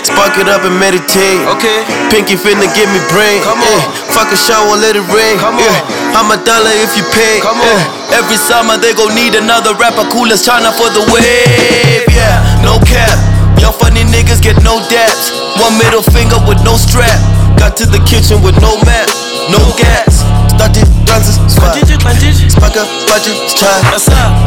[0.02, 1.42] Spark it up and meditate.
[1.56, 1.86] Okay.
[2.10, 3.40] Pinky finna give me brain.
[3.42, 3.82] Yeah.
[4.12, 5.38] Fuck a shower, let it rain.
[5.38, 6.18] come Yeah.
[6.18, 7.40] I'm a dollar if you pay.
[7.40, 8.18] come Yeah.
[8.18, 12.04] Every summer they gon' need another rapper cool as China for the wave.
[12.12, 13.16] Yeah, no cap.
[13.56, 15.32] Young funny niggas get no daps.
[15.62, 17.41] One middle finger with no strap.
[17.62, 19.06] Got to the kitchen with no map,
[19.46, 20.26] no gas.
[20.50, 21.78] Started dances, spot.
[22.50, 23.78] Spaka, budget, try.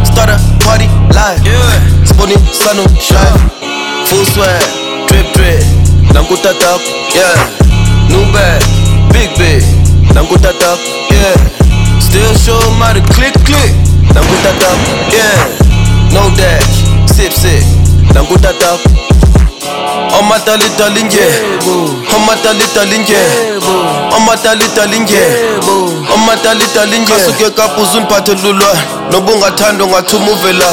[0.04, 1.39] Start a party live.
[2.04, 3.39] Spoonie, sun, on shine.
[4.12, 4.60] Full swag,
[5.08, 5.63] drip, drip.
[6.12, 6.84] Nanguta top,
[7.15, 7.39] yeah.
[8.12, 8.60] New bag,
[9.15, 9.63] big, big.
[10.12, 10.75] Nanguta top,
[11.08, 11.39] yeah.
[12.04, 13.71] Still show 'em how to click, click.
[14.12, 14.80] Nanguta top,
[15.15, 15.39] yeah.
[16.12, 16.84] No dash,
[17.15, 17.63] sip, sip.
[18.12, 19.14] Nanguta top.
[19.96, 21.26] Oh, omatali talinge
[22.16, 23.18] omatali oh, talinge
[24.18, 25.20] omatali oh, talinge
[26.14, 28.76] omatali talinge kasuke kapuzun pathelulwa
[29.12, 30.66] nobungathandwa ngathumuvela.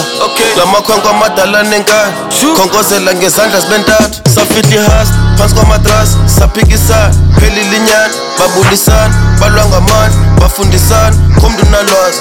[0.57, 2.13] Lamakhwenkwe amadalanenka
[2.57, 5.09] khonkkozela ngezandla zibe ntathu safitihas
[5.39, 6.09] phantsi kwamatras
[6.39, 12.19] saphikisana phelilinyani babulisana balwangamandla bafundisana kumntu nalwazi.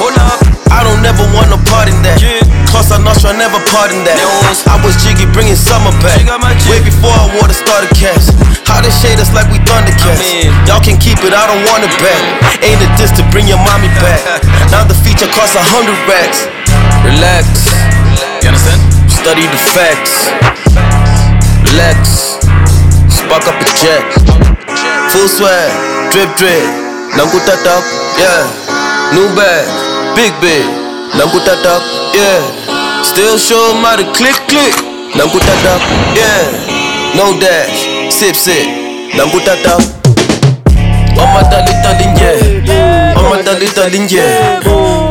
[0.71, 2.15] I don't ever wanna part in that
[2.71, 4.15] Cause I know I never part in that
[4.71, 6.23] I was jiggy bringing summer back.
[6.71, 8.31] Way before I wore the starter caps
[8.63, 10.23] How they shade us like we Thundercats.
[10.67, 12.19] Y'all can keep it, I don't want it back.
[12.63, 14.23] Ain't a diss to bring your mommy back?
[14.71, 16.47] Now the feature costs a hundred racks.
[17.03, 17.67] Relax.
[18.39, 18.79] You understand?
[19.11, 20.31] Study the facts.
[21.67, 22.39] Relax.
[23.11, 24.03] Spark up a jet.
[25.11, 25.71] Full swag.
[26.15, 26.63] Drip drip.
[27.19, 27.83] Nanguta top
[28.15, 28.47] Yeah.
[29.11, 30.61] New bag Big Bay,
[31.17, 31.81] Nangu Tatak,
[32.13, 32.41] yeah.
[33.03, 34.75] Still show mighty click click,
[35.15, 35.81] Nangu Tatak,
[36.15, 36.43] yeah.
[37.15, 38.67] No dash, sip sip,
[39.15, 39.81] Nangu Tatak.
[41.17, 42.31] Oma Tali Talinje,
[43.17, 44.25] Oma Tali Talinje,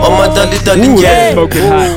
[0.05, 1.35] Oma Tali Talinje,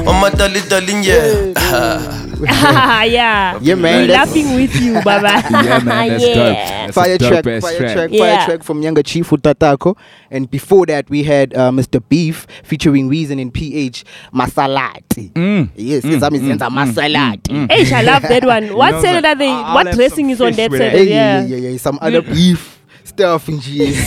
[0.08, 1.54] Oma Tali Talinje.
[2.42, 3.60] yeah On my dolly darling yeah yeah.
[3.62, 5.44] Yeah, man, We're laughing with you, Baba.
[5.64, 6.36] Yeah, man, that's dope.
[6.36, 6.86] Yeah.
[6.88, 7.94] That's fire a track, dope-ass fire track.
[7.94, 8.20] track, Yeah.
[8.38, 9.98] fire track from Younger Chief Utatako.
[10.32, 12.02] And before that, we had uh, Mr.
[12.08, 15.32] Beef featuring Reason and PH Masalati.
[15.34, 15.70] Mm.
[15.76, 17.42] Yes, yes, I'm in Masalati.
[17.44, 17.72] Mm, mm.
[17.72, 18.76] Hey, I love that one.
[18.76, 19.28] What know, Saturday?
[19.30, 21.10] like, they, I'll- I'll what have dressing is on that with Saturday?
[21.10, 21.56] yeah, Yeah.
[21.58, 22.34] yeah, yeah, some other mm.
[22.34, 22.73] beef
[23.14, 23.94] stuff in G.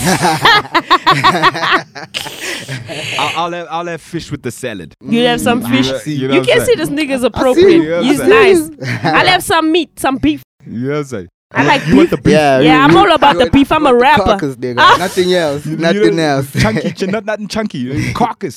[3.18, 4.94] I'll, I'll, have, I'll have fish with the salad.
[5.00, 5.88] You have some fish.
[6.06, 6.78] You You, know what I'm can see saying?
[6.78, 7.82] this nigga's appropriate.
[7.82, 8.02] you.
[8.02, 8.70] He's nice.
[9.04, 10.42] I'll have some meat, some beef.
[10.66, 11.28] You know what I'm saying?
[11.52, 12.18] I like You want beef.
[12.18, 12.32] the beef?
[12.34, 13.70] yeah, Yeah, I'm all about the beef.
[13.70, 14.24] I'm a rapper.
[14.24, 14.76] Carcass, nigga.
[14.78, 14.96] Ah.
[14.98, 15.64] Nothing else.
[15.64, 16.52] You Nothing know, else.
[16.60, 18.12] Chunky, ch- not, nothing chunky.
[18.12, 18.56] Carcass.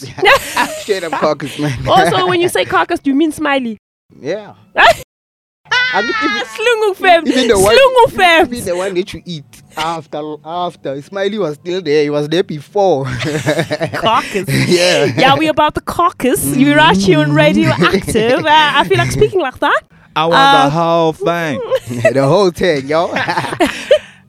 [0.81, 1.88] Straight up carcass, man.
[1.88, 3.77] Also, when you say carcass, do you mean smiley.
[4.19, 4.55] yeah.
[5.71, 7.27] I mean, even, Slungu fam.
[7.27, 8.53] even the one, Slungu even, fam.
[8.53, 12.03] even the one that you eat after, after Smiley was still there.
[12.03, 13.05] He was there before.
[13.93, 14.45] Carcass.
[14.69, 15.05] yeah.
[15.05, 16.55] Yeah, we about the caucus.
[16.55, 18.45] You're right here on Radioactive.
[18.49, 19.82] Uh, I feel like speaking like that.
[20.15, 21.60] I want Uh, the whole thing.
[22.13, 23.08] the whole thing, yo.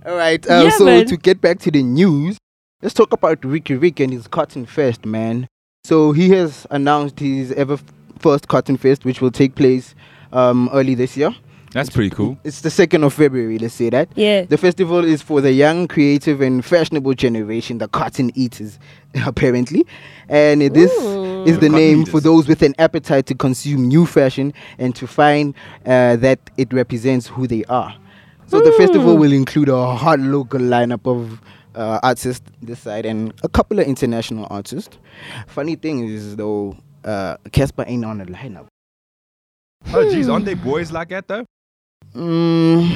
[0.07, 0.45] All right.
[0.49, 1.07] Uh, Yeah, so man.
[1.07, 2.39] to get back to the news,
[2.83, 5.47] let's talk about Riky Rick and his Cotton Fest, man.
[5.85, 7.79] So he has announced his ever
[8.19, 9.95] first Cotton Fest, which will take place
[10.33, 11.35] um, early this year.
[11.73, 12.37] That's pretty cool.
[12.43, 14.09] It's the 2nd of February, let's say that.
[14.17, 14.43] Yeah.
[14.43, 18.81] The festival is for the young, creative, and fashionable generation, the cotton eaters,
[19.25, 19.87] apparently.
[20.29, 24.53] And this is the Cotton name for those with an appetite to consume new fashion
[24.79, 25.55] and to find
[25.87, 27.95] uh, that it represents who they are.
[28.49, 31.41] So the festival will include a hot local lineup of
[31.77, 34.99] uh, artists this side and a couple of international artists.
[35.47, 38.67] Funny thing is though, uh, Cassper ain't on the lineup.
[39.89, 41.45] Oh, jeez, aren't they boys like that though?
[42.15, 42.95] Mm,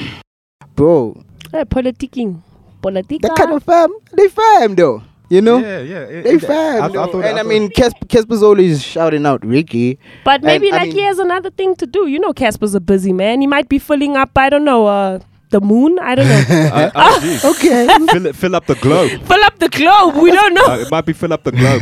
[0.77, 2.43] bro, Hey, politicking.
[2.83, 3.23] Politica.
[3.23, 5.03] that kind of fam, they fam though.
[5.31, 5.99] You know, Yeah, yeah.
[6.01, 6.83] it- they it- fam.
[6.83, 7.07] I- I though.
[7.07, 9.99] thought- and I, thought- mean, Cassper, Cassper's always shouting out Riky.
[10.25, 12.07] But maybe And, I like he has another thing to do.
[12.07, 13.41] You know, Cassper's a busy man.
[13.41, 14.37] He might be filling up.
[14.37, 14.87] I don't know.
[14.87, 15.19] Uh,
[15.51, 15.99] the moon.
[16.01, 16.45] I don't know.
[16.51, 17.45] Uh, oh, jeez.
[17.53, 17.87] Okay.
[18.13, 19.11] fill, it, fill up the globe.
[19.27, 20.17] Fill up the globe.
[20.17, 20.67] We don't know.
[20.67, 21.81] Uh, it might be fill up the globe.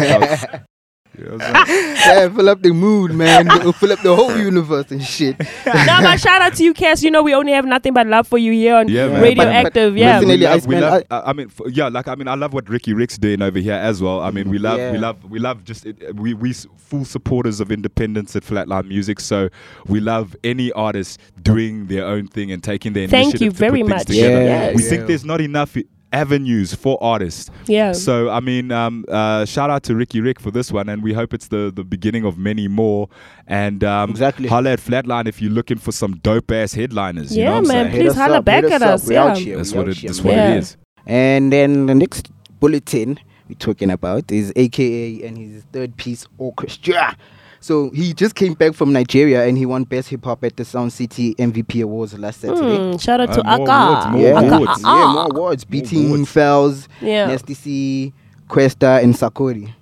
[1.16, 1.18] Folks.
[1.18, 1.96] You know what I'm saying?
[1.96, 3.46] yeah, fill up the mood, man.
[3.74, 5.38] fill up the whole universe and shit.
[5.38, 7.02] no, but shout out to you, Cass.
[7.02, 9.22] You know, we only have nothing but love for you here on Yeah, man.
[9.22, 9.96] Radioactive.
[9.96, 10.20] Yeah.
[10.20, 12.68] Definitely, we love, we love, I mean, f- yeah, like I mean, I love what
[12.68, 14.20] Riky Rick's doing over here as well.
[14.20, 17.70] I mean, we love, we love, we love just it, we we full supporters of
[17.70, 19.20] independence at Flatline Music.
[19.20, 19.48] So
[19.86, 23.56] we love any artist doing their own thing and taking their Thank initiative you to
[23.56, 24.06] very much.
[24.06, 24.42] Together.
[24.44, 24.76] Yes.
[24.76, 24.88] We Yeah.
[24.90, 25.76] think there's not enough.
[26.12, 27.50] I- avenues for artists.
[27.66, 27.92] Yeah.
[27.92, 31.12] So I mean, um, uh, shout out to Riky Rick for this one, and we
[31.14, 33.08] hope it's the the beginning of many more.
[33.46, 34.48] And um, Exactly.
[34.48, 37.36] holla at Flatline if you're looking for some dope ass headliners.
[37.36, 37.96] you know Yeah, what I'm man, saying?
[37.96, 38.94] please Hit holla up, back at up.
[38.94, 39.34] us, yeah.
[39.34, 39.96] here, That's what it.
[39.96, 40.26] here, That's man.
[40.26, 40.54] what Yeah.
[40.54, 40.76] it is.
[41.06, 47.16] And then the next bulletin we're talking about is AKA and his third piece orchestra.
[47.62, 50.64] So he just came back from Nigeria and he won Best Hip Hop at the
[50.64, 52.60] Sound City MVP Awards last Saturday.
[52.76, 53.86] Mm, shout out to Uh, more Aka.
[53.86, 54.82] awards, more yeah, Aka, awards.
[54.84, 55.12] ah, yeah, ah.
[55.14, 56.28] more awards beating awards.
[56.34, 57.26] Falz, Yeah.
[57.28, 58.12] Nasty C,
[58.48, 59.72] Kwesta, and Sarkodie.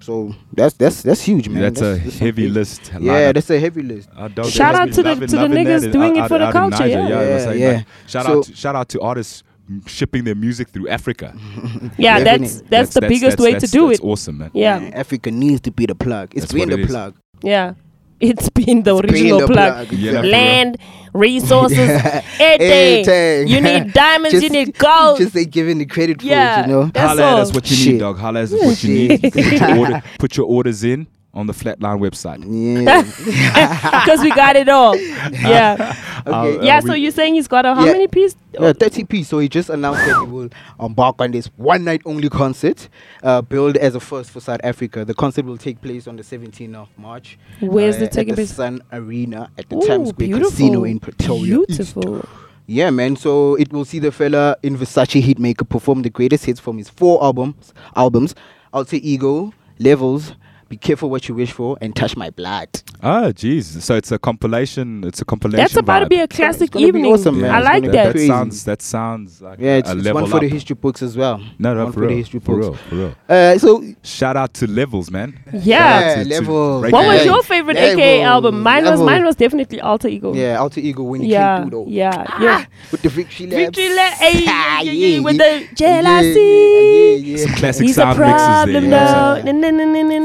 [0.00, 1.62] So that's that's that's huge, man.
[1.62, 2.90] that's, a some heavy big- list.
[3.00, 4.08] Yeah, that's a heavy list.
[4.16, 6.88] I Shout out it's to the- to the niggas doing it for the culture, Niger,
[6.88, 7.08] yeah.
[7.08, 7.68] Yeah, saying, yeah.
[7.72, 9.42] like, Shout So- out, to, shout out to artists
[9.86, 11.32] shipping their music through Africa.
[11.96, 12.46] Yeah, Definitely.
[12.48, 14.04] that's that's the biggest way to do that's it.
[14.04, 14.50] awesome, man.
[14.52, 16.30] Yeah, Man, Africa needs to be the plug.
[16.32, 16.86] It's That's been the it is.
[16.86, 17.14] plug.
[17.42, 17.74] Yeah.
[18.20, 19.86] It's been the It's been original the plug.
[19.88, 20.12] plug, Yeah, exactly.
[20.16, 20.30] for real.
[20.32, 20.76] Land,
[21.14, 21.78] resources,
[22.38, 22.60] everything.
[22.60, 23.48] Everything.
[23.48, 25.18] You need diamonds, you need gold.
[25.18, 26.56] Just they giving the credit Yeah.
[26.56, 26.84] for it, you know.
[26.92, 27.40] That's Holla at all.
[27.40, 27.92] us what you Shit.
[27.94, 28.18] need, dog.
[28.18, 29.22] Holla at us what you need.
[29.24, 32.42] You put, your order, put your orders in on the Flatline website.
[32.46, 33.02] Yeah.
[34.04, 34.96] Because we got it all.
[35.32, 35.94] Yeah.
[36.26, 36.58] okay.
[36.58, 37.92] Uh, yeah, uh, so you're saying he's got a how Yeah.
[37.92, 38.34] many piece?
[38.52, 39.28] Yeah, 30 piece.
[39.28, 40.48] So he just announced that he will
[40.80, 42.88] embark on this one night only concert,
[43.22, 45.04] uh, billed as a first for South Africa.
[45.04, 47.38] The concert will take place on the 17th of March.
[47.60, 48.54] Where's uh, the taking at the place?
[48.54, 50.50] Sun Arena at the Ooh, Times Square beautiful.
[50.50, 51.60] Casino in Pretoria.
[51.68, 51.94] East.
[51.94, 52.28] Beautiful.
[52.66, 53.16] Yeah, man.
[53.16, 56.88] So it will see the Fela in Versace Hitmaker perform the greatest hits from his
[56.88, 57.72] four albums.
[57.96, 58.34] Albums:
[58.72, 60.34] Alter Ego, Levels,
[60.70, 62.68] Be Careful What You Wish For, and Touch My Blood.
[63.02, 63.64] Oh, jeez.
[63.82, 65.02] So it's a compilation.
[65.04, 65.58] It's a compilation.
[65.64, 67.06] That's about to be a classic gonna be evening.
[67.12, 67.50] awesome, man.
[67.52, 68.14] I like that.
[68.14, 68.64] That sounds.
[68.66, 70.42] That sounds like Yeah, it's, a it's level one for up.
[70.42, 71.38] the history books as well.
[71.58, 72.66] no, no, one for for the real, history for books.
[72.66, 73.14] real, for real.
[73.28, 75.36] Uh, so Shout out to Levels, man.
[75.52, 76.14] Yeah.
[76.16, 76.80] to- to Levels.
[76.82, 78.62] break What was your favorite Levels, AKA album?
[78.62, 80.34] Mine was mine was definitely Alter Ego.
[80.34, 81.90] Yeah, Alter Ego when he yeah, came through though.
[81.90, 82.64] yeah, yeah.
[82.92, 83.56] With the victory laps.
[83.64, 86.99] Victory lap, hey, Ah, yeah, yeah, with the jealousy.
[87.20, 87.54] Yeah, yeah, yeah.
[87.56, 88.54] Classic He's a sound mixes there.
[88.56, 89.34] problem, You know na-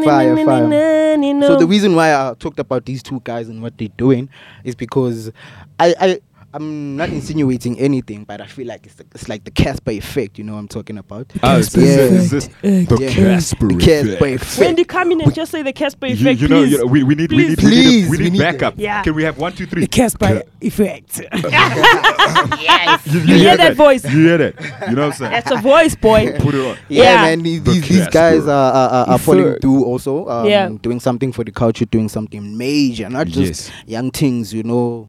[0.06, 1.48] Fire, na- na- fire.
[1.48, 4.30] So the reason why I talked about these two guys and what they're doing
[4.64, 5.32] is because
[5.80, 6.20] I I
[6.56, 10.38] I'm not insinuating anything, but I feel like it's, the, it's like the Cassper effect.
[10.38, 11.34] You know what I'm talking about?
[11.44, 12.18] Oh, is this, Yeah.
[12.18, 13.10] is this the Yeah.
[13.10, 14.44] Cassper The Cassper effect?
[14.44, 14.60] effect.
[14.60, 16.72] Wendy, come in and just say the Cassper effect, you know, please.
[16.72, 17.58] you know, we, we need, we Please.
[17.58, 18.74] need, we need, Please, we we need need backup.
[18.78, 19.02] Yeah.
[19.04, 19.82] Can we have one, two, three?
[19.82, 21.22] the Cassper effect.
[23.06, 24.04] You, You hear that voice?
[24.06, 24.90] You hear that?
[24.90, 25.32] You know what I'm saying?
[25.32, 26.32] That's a voice, boy.
[26.40, 26.78] Put it on.
[26.90, 27.22] Yeah, Yeah.
[27.24, 30.28] man, these, The these, these guys are, are, are, are following through also.
[30.28, 30.70] Um, Yeah.
[30.82, 33.72] Doing something for the culture, doing something major, not just Yes.
[33.86, 35.08] young things, you know.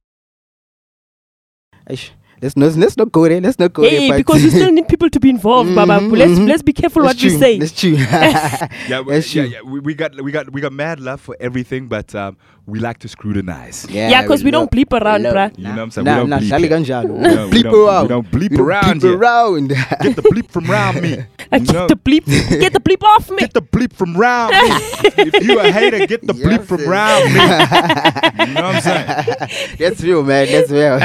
[1.89, 2.11] Aish,
[2.43, 3.41] Let's not, let's not go there.
[3.41, 3.93] Let's not go there.
[3.93, 5.99] Hey, but- because we still need people to be involved, Baba.
[6.01, 6.49] Mhm, Let's mhm.
[6.49, 7.59] let's be careful That's what we true, say.
[7.59, 7.93] That's true.
[7.93, 9.51] Yeah, we, That's yeah, true.
[9.53, 9.61] yeah.
[9.63, 12.37] We, we got we got we got mad love for everything, but um,
[12.67, 13.87] we like to scrutinize.
[13.89, 15.57] Yeah, 'cause we don't bleep around, bruh.
[15.57, 16.05] You know what I'm saying?
[16.05, 16.51] Nah, we nah, don't bleep.
[16.51, 16.71] Shali here.
[16.79, 17.13] Ganjalo.
[17.17, 18.09] We don't- we Bleep don't- we around.
[18.09, 19.17] don't bleep We don't around bleep here.
[19.19, 19.69] around.
[20.03, 21.17] Get the bleep from round me.
[21.53, 21.87] Uh, You know?
[21.87, 22.25] get the bleep,
[22.61, 23.37] get the bleep off me.
[23.39, 24.59] Get the bleep from round me.
[25.31, 26.91] if you a hater, get the bleep from sir.
[26.91, 27.41] round me.
[28.47, 29.77] You know what I'm saying?
[29.79, 30.47] That's real, man.
[30.51, 30.99] That's real.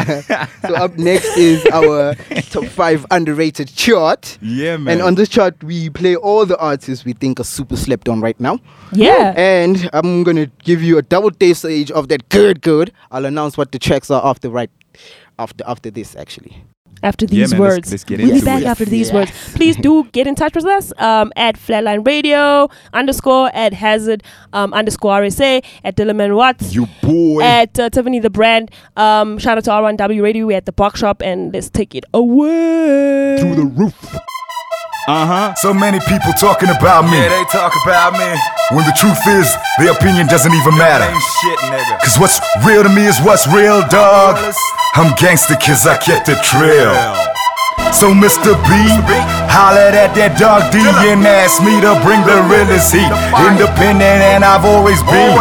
[0.68, 2.16] so up next is our
[2.50, 4.40] top five underrated chart.
[4.42, 4.94] Yeah, man.
[4.94, 8.20] And on this chart, we play all the artists we think are super slept on
[8.20, 8.60] right now.
[8.94, 9.34] Yeah.
[9.38, 12.92] And I'm gonna give you a double dosage of that good, good.
[13.12, 14.70] I'll announce what the tracks are after right
[15.40, 16.64] after after this actually.
[17.04, 17.92] after Yeah, these man, let's- words.
[17.92, 18.68] let's get we'll be back it.
[18.68, 19.16] after these Yeah.
[19.16, 19.32] words.
[19.56, 24.22] Please do get in touch with us um, at Flatline Radio underscore at Hazard
[24.54, 26.76] um, underscore RSA at Dillerman Watts.
[26.76, 27.42] You boy.
[27.42, 28.70] At uh, Tiffany the brand.
[28.98, 30.46] Um, shout out to R1W Radio.
[30.46, 33.38] We're at the box shop and let's take it away.
[33.40, 34.18] through the roof.
[35.08, 35.54] Uh huh.
[35.56, 37.18] So many people talking about me.
[37.18, 38.30] Yeah, they talk about me.
[38.78, 41.10] When the truth is, their opinion doesn't even matter.
[41.42, 41.98] Shit, nigga.
[42.06, 44.38] Cause what's real to me is what's real, dog.
[44.94, 46.94] I'm gangster cause I kept it real.
[47.92, 48.58] So Mr.
[48.66, 48.72] B,
[49.52, 53.12] hollered at that dog D and asked me to bring the realest heat.
[53.36, 55.38] Independent and I've always been.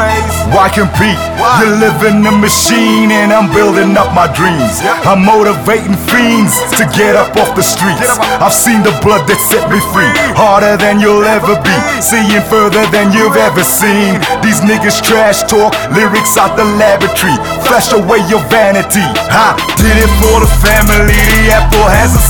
[0.53, 1.17] Why compete?
[1.63, 4.83] You live in the machine and I'm building up my dreams.
[5.09, 8.13] I'm motivating fiends to get up off the streets.
[8.43, 10.11] I've seen the blood that set me free.
[10.37, 11.77] Harder than you'll ever be.
[12.03, 14.21] Seeing further than you've ever seen.
[14.45, 17.41] These niggas trash talk lyrics out the laboratory.
[17.65, 19.07] Flash away your vanity.
[19.33, 21.15] I did it for the family.
[21.15, 22.23] The apple has a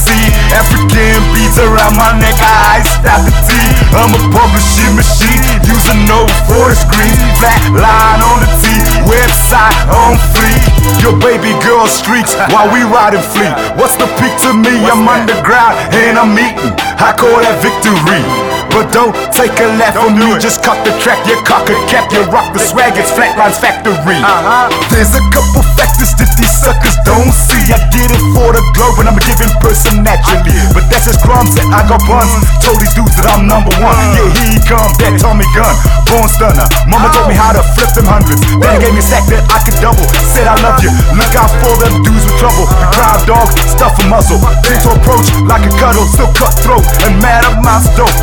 [0.54, 2.36] African beats around my neck.
[2.40, 3.50] I stop the T.
[3.94, 5.42] I'm a publishing machine.
[5.66, 7.14] Using no for the screen.
[7.38, 8.66] Flat line on the T.
[9.06, 10.58] Website on free.
[11.02, 13.52] Your baby girl streaks while we riding fleet.
[13.78, 14.84] What's the peak to me?
[14.86, 16.74] I'm underground and I'm eating.
[17.00, 18.22] I call that victory.
[18.70, 22.09] But don't take a laugh on me, just cut the track, you cock a cap,
[22.14, 24.18] you rock the swag, it's Flatlines Factory.
[24.22, 24.70] Uh-huh.
[24.88, 27.61] There's a couple factors that these suckers don't see.
[27.74, 30.54] I did it for the globe and I'm a giving person naturally.
[30.70, 32.30] But that's just crumbs and I got buns.
[32.62, 33.96] Told these dudes that I'm number one.
[34.14, 35.74] Yeah, here he come, that Tommy gun.
[36.09, 36.66] Born stunner.
[36.87, 38.40] Mama told me how to flip them hundreds.
[38.42, 40.06] Then gave me a sack that I could double.
[40.30, 40.90] Said I love you.
[41.18, 42.66] Look out for them dudes with trouble.
[42.70, 44.38] The crowd dogs, stuff a muscle.
[44.62, 46.87] Tend to approach like a cuddle, still cutthroat.
[47.06, 48.14] And mad amounts dope.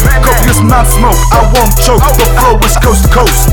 [0.47, 1.19] Copious amount smoke.
[1.35, 1.99] I won't choke.
[2.15, 3.51] The flow is coast to coast.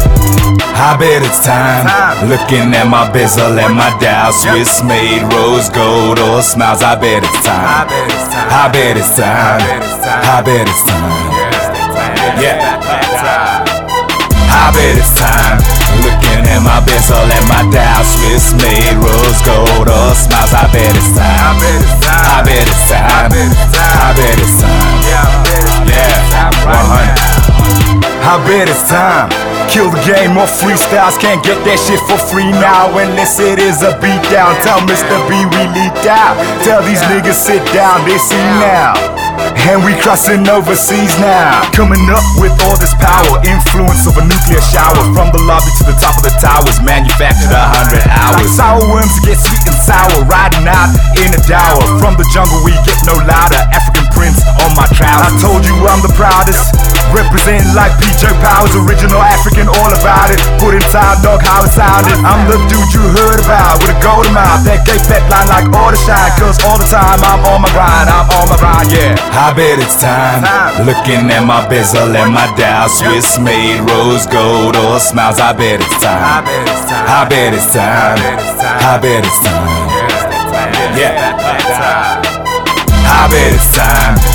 [0.79, 1.83] I bet it's time.
[2.31, 6.83] Looking at my bezel and my dial, Swiss made rose gold or smiles.
[6.83, 7.91] I bet it's time.
[7.91, 9.59] I bet it's time.
[9.59, 12.39] I bet it's time.
[12.39, 12.79] Yeah.
[14.55, 15.59] I bet it's time.
[15.99, 20.55] Looking at my bezel and my dial, Swiss made rose gold or smiles.
[20.55, 21.59] I bet it's time.
[21.59, 23.35] I bet it's time.
[23.35, 25.03] I bet it's time.
[25.11, 25.44] Yeah.
[26.65, 28.05] 100.
[28.25, 29.54] I bet it's time.
[29.71, 31.19] Kill the game or freestyles.
[31.19, 34.55] Can't get that shit for free now unless it is a beatdown.
[34.63, 35.17] Tell Mr.
[35.27, 36.39] B we leaked out.
[36.63, 38.95] Tell these niggas sit down, they see now.
[39.65, 41.65] And we crossing overseas now.
[41.73, 43.41] Coming up with all this power.
[43.49, 45.03] Influence of a nuclear shower.
[45.17, 46.79] From the lobby to the top of the towers.
[46.85, 48.45] Manufactured a hundred hours.
[48.45, 50.21] Like sour worms get sweet and sour.
[50.29, 51.81] Riding out in a dower.
[52.03, 53.57] From the jungle we get no louder.
[53.73, 55.33] African prince on my trousers.
[55.33, 56.77] I told you I'm the proudest.
[57.15, 58.75] Representing like PJ Powers.
[58.75, 60.43] Original African, all about it.
[60.59, 62.19] Put in time, dog, how it sounded.
[62.27, 63.79] I'm the dude you heard about.
[63.79, 64.67] With a golden mouth.
[64.67, 66.35] That gay fat line like all the shine.
[66.35, 68.11] Cause all the time I'm on my grind.
[68.11, 69.15] I'm on my grind, yeah.
[69.31, 70.43] I bet it's time.
[70.83, 75.39] Looking at my bezel and my dial, Swiss made rose gold or smiles.
[75.39, 76.43] I bet it's time.
[76.43, 78.19] I bet it's time.
[78.83, 79.79] I bet it's time.
[80.99, 81.39] Yeah.
[83.07, 84.34] I bet it's time.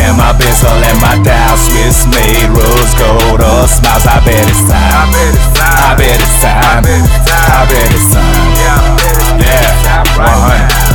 [0.00, 4.06] At my bezel and my dial, Swiss made rose gold or smiles.
[4.08, 5.12] I bet it's time.
[5.12, 6.84] I bet it's time.
[6.84, 8.56] I bet it's time.
[8.56, 9.70] Yeah.
[10.16, 10.90] 100.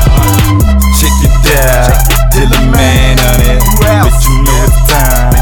[0.97, 1.93] Check it out.
[2.33, 3.61] Till the man on it.
[3.79, 5.33] But you know it's time.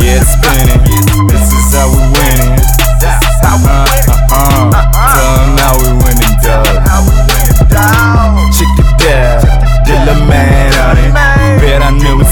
[0.00, 0.82] Yeah, it's spinning.
[1.28, 2.56] This is how we winning.
[3.04, 3.84] Uh, uh,
[4.32, 4.88] uh.
[5.12, 6.64] Tell 'em how we winning, dog.
[8.56, 9.44] Check it out.
[9.86, 11.12] Till the man on it.
[11.60, 12.27] Bet I know it's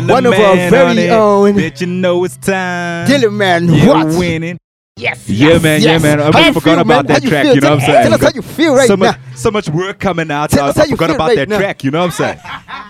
[0.00, 3.06] that one of our very own Bet you know it's time.
[3.08, 3.68] Dylan Man.
[3.72, 4.06] Yeah, what?
[4.18, 4.58] winning.
[4.96, 5.26] Yes.
[5.26, 6.20] Yeah, man, yeah, man.
[6.20, 7.06] I How almost you forgot feel, about man?
[7.06, 7.44] that How you track.
[7.46, 7.54] feel?
[7.54, 8.04] You know what I'm Tell- saying?
[8.04, 9.06] tell us how you feel right so now.
[9.06, 10.50] Much, so much work coming out.
[10.50, 11.56] Tell I, us how I you forgot feel about right that now.
[11.58, 11.82] track.
[11.82, 12.38] You know what I'm saying?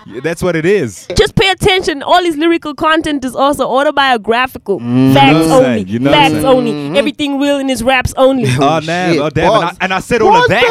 [0.07, 1.07] Yeah, that's what it is.
[1.15, 2.03] Just pay attention.
[2.03, 4.81] All his lyrical content is also autobiographical.
[4.81, 5.13] Mm.
[5.13, 5.81] Facts You know only.
[5.83, 6.45] You know what I'm Facts saying?
[6.45, 6.99] only.
[6.99, 8.49] Everything real in his raps only.
[8.59, 9.13] Oh, damn.
[9.13, 9.21] shit.
[9.21, 9.51] Oh, damn.
[9.53, 10.61] And I, and I said all of that.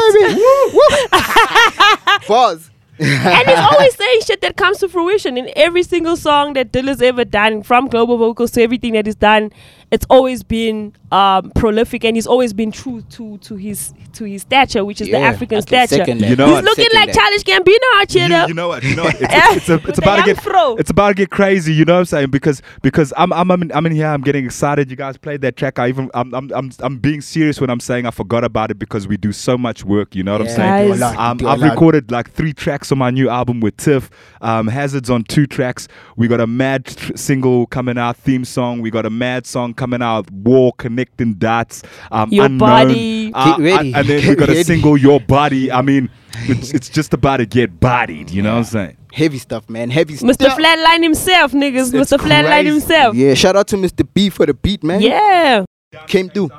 [2.21, 2.27] baby.
[2.27, 2.69] Pause.
[3.07, 7.01] and he's always saying shit that comes to fruition in every single song that Dilla's
[7.01, 9.51] ever done, from global vocals to everything that he's done.
[9.93, 14.41] It's always been um, prolific, and he's always been true to to his to his
[14.41, 16.03] stature, which is the African stature.
[16.07, 16.63] You know he's what?
[16.63, 17.15] looking like that.
[17.15, 18.27] Childish Gambino out here.
[18.27, 18.83] You, you know what?
[18.83, 19.21] You know what?
[19.21, 20.75] It's, it's, it's, a, it's about to get fro.
[20.77, 21.73] it's about to get crazy.
[21.73, 22.31] You know what I'm saying?
[22.31, 24.07] Because because I'm I'm I'm in, I'm in here.
[24.07, 24.89] I'm getting excited.
[24.89, 25.77] You guys played that track.
[25.77, 28.79] I even I'm I'm I'm, I'm being serious when I'm saying I forgot about it
[28.79, 30.15] because we do so much work.
[30.15, 30.87] You know what I'm Yeah, saying?
[30.87, 31.69] do a lot, Um, do a I've lot.
[31.69, 34.09] recorded like three tracks on my new album with Tiff.
[34.41, 35.87] Um, Hazards on two tracks.
[36.17, 38.81] We got a mad tr- single coming out, theme song.
[38.81, 41.83] We got a mad song coming out, War connecting dots.
[42.11, 42.57] Um, Your unknown.
[42.59, 43.31] Body.
[43.33, 43.93] Uh, Get ready.
[43.93, 45.71] and then we Get got a single, Your Body.
[45.71, 46.09] I mean,
[46.43, 48.29] it's, it's just about to get bodied.
[48.29, 48.97] You know what I'm saying?
[49.11, 49.89] Heavy stuff, man.
[49.89, 50.29] Heavy stuff.
[50.37, 50.49] Mr.
[50.49, 51.93] Flatline himself, niggas.
[51.93, 52.17] It's Mr.
[52.17, 53.15] Flatline himself.
[53.15, 54.07] Yeah, shout out to Mr.
[54.13, 55.01] B for the beat, man.
[55.01, 55.65] Yeah.
[56.07, 56.49] Came through.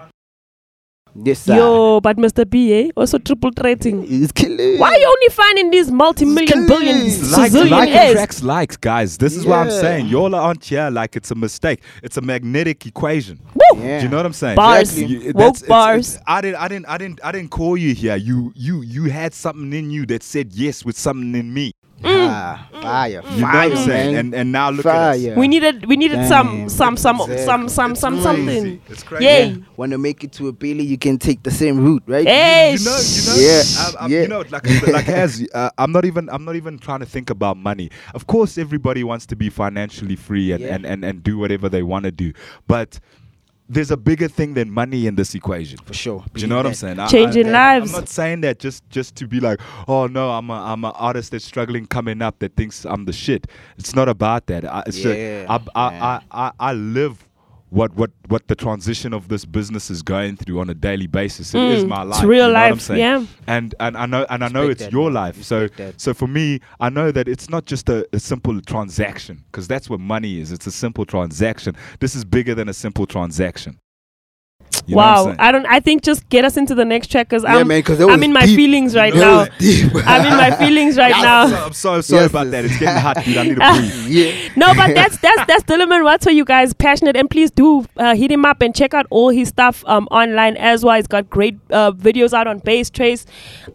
[1.16, 1.54] Yes, sir.
[1.56, 2.48] Yo, but Mr.
[2.48, 2.90] B, eh?
[2.96, 4.02] Also triple threating.
[4.04, 4.78] He's killing.
[4.80, 8.12] Why are you only finding these multi-million, billion, Like- like, Sicilian like A's?
[8.14, 9.16] tracks likes, guys.
[9.18, 10.06] This is what I'm saying.
[10.06, 11.82] Y'all aren't here like it's a mistake.
[12.02, 13.38] It's a magnetic equation.
[13.54, 13.80] Woo!
[13.80, 13.98] Yeah.
[13.98, 14.56] Do you know what I'm saying?
[14.56, 14.90] Bars.
[14.98, 15.14] Exactly.
[15.26, 16.08] You- Woke it's- bars.
[16.14, 16.56] it's- I didn't.
[16.56, 16.86] I didn't.
[16.88, 17.20] I didn't.
[17.22, 18.16] I didn't call you here.
[18.16, 18.52] You.
[18.56, 18.82] You.
[18.82, 21.73] You had something in you that said yes with something in me.
[22.06, 24.16] Ah, fire, You know what I'm saying?
[24.16, 25.12] And and now look fire.
[25.14, 25.36] at us.
[25.36, 26.68] We needed, we needed some, Damn.
[26.68, 27.44] some, some, Exactly.
[27.44, 28.80] some, some, some, something.
[28.88, 29.24] It's crazy.
[29.24, 29.56] Yay!
[29.76, 32.26] Want to make it to a Bailey, you can take the same route, right?
[32.26, 34.22] Hey, you know, you know, Yeah, I'm, I'm, yeah.
[34.22, 37.30] you know, like, like as uh, I'm not even, I'm not even trying to think
[37.30, 37.90] about money.
[38.14, 40.74] Of course, everybody wants to be financially free and Yeah.
[40.74, 42.32] and, and, and do whatever they want to do,
[42.66, 43.00] but
[43.68, 45.78] there's a bigger thing than money in this equation.
[45.78, 46.24] For sure.
[46.32, 46.98] Do you know what I'm saying?
[47.08, 47.94] Changing I, lives.
[47.94, 50.92] I'm not saying that just just to be like, oh no, I'm a I'm an
[50.94, 53.46] artist that's struggling coming up that thinks I'm the shit.
[53.78, 54.64] It's not about that.
[54.64, 55.94] I, it's Yeah, just, I, I.
[56.04, 57.26] I, I I live
[57.70, 61.54] what what what the transition of this business is going through on a daily basis.
[61.54, 62.24] It is Mm, my it's life.
[62.24, 63.00] real you know what I'm life, saying?
[63.00, 63.26] yeah.
[63.46, 65.14] And and I know and I know Respect it's that, your man.
[65.14, 65.42] life.
[65.42, 66.00] So that.
[66.00, 69.90] so for me, I know that it's not just a, a simple transaction because that's
[69.90, 70.52] what money is.
[70.52, 71.74] It's a simple transaction.
[72.00, 73.78] This is bigger than a simple transaction.
[74.86, 75.36] You know what I'm wow, saying?
[75.40, 75.66] I don't.
[75.66, 78.08] I think just get us into the next track because Yeah, I'm, man, 'cause that
[78.08, 78.56] I'm in my deep.
[78.56, 79.56] feelings right That now.
[79.58, 79.92] deep.
[80.06, 81.46] I'm in my feelings right I'm now.
[81.48, 82.64] so, I'm so sorry Yes, about that.
[82.64, 83.36] It's getting hot, dude.
[83.38, 84.06] I need to breathe.
[84.08, 84.48] yeah.
[84.56, 88.14] No, but that's that's that's Dillerman Watts for you guys, passionate, and please do uh,
[88.14, 90.96] hit him up and check out all his stuff um, online as well.
[90.96, 93.26] He's got great uh, videos out on Bass Trace.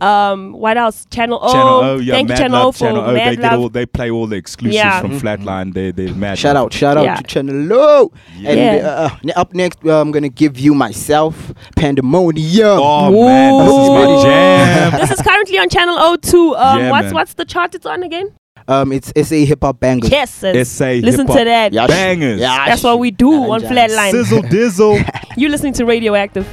[0.02, 1.06] Um, what else?
[1.12, 1.52] Channel O.
[1.52, 3.14] Channel O, yeah, Thank Mad you, Channel O, for Channel O.
[3.14, 3.60] Mad They get Love.
[3.62, 5.02] all, they play all the exclusives Yeah.
[5.02, 5.74] from Flatline.
[5.74, 6.38] They they mad.
[6.38, 7.16] Shout out, shout out Yeah.
[7.16, 8.12] to Channel O.
[8.38, 8.50] Yeah.
[8.52, 12.68] And uh, uh, up next, uh, I'm gonna give you myself, Pandemonium.
[12.82, 15.00] Oh man, this is my jam.
[15.00, 16.34] this is currently on Channel O2.
[16.60, 17.14] Um, Yeah, what's man.
[17.14, 18.34] what's the chart it's on again?
[18.68, 20.08] Um, it's SA Hip Hop Banger.
[20.08, 20.70] Yes, sis.
[20.70, 21.74] SA listen hip-hop to that.
[21.74, 21.88] Yash.
[21.88, 22.40] Bangers.
[22.42, 22.68] Yash.
[22.68, 23.72] That's what we do on Yash.
[23.72, 24.12] Flatline.
[24.12, 25.00] Sizzle dizzle.
[25.38, 26.46] You listening to Radioactive?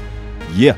[0.55, 0.77] yeah.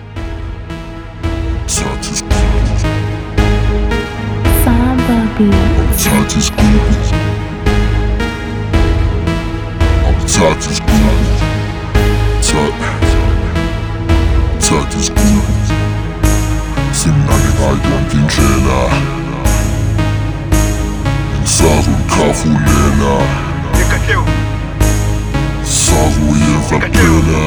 [10.39, 10.88] Simnandi
[18.29, 18.81] Jena
[21.45, 23.15] Saru kafu yena
[25.65, 27.39] Saru yeva pena.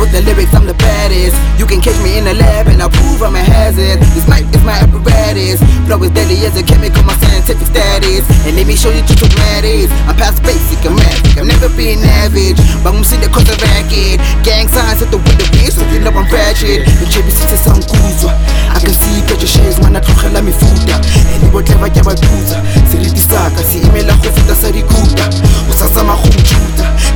[0.00, 1.36] With the lyrics, I'm the baddest.
[1.60, 4.00] You can catch me in the lab and I prove I'm a hazard.
[4.16, 5.60] This mic is my apparatus.
[5.84, 8.24] Flow is deadly as a chemical, my scientific status.
[8.48, 9.92] And let me show you just what mad is.
[10.08, 11.36] I'm past basic, I'm magic.
[11.36, 12.56] I've never been average.
[12.80, 14.24] But I'm seeing the cause of racket.
[14.40, 15.76] Gang signs at the window, bitch.
[15.76, 16.88] So you know I'm ratchet.
[17.12, 18.32] Chibi sits some kuzwa.
[18.72, 19.94] I can see picture shades, man.
[19.94, 20.96] I tlogela mefuta.
[21.36, 22.56] And it whatever ya babuza.
[22.88, 25.28] Siridisaka, si imela go feta sa dikuta.
[25.68, 26.69] O sasama go ntšhuta.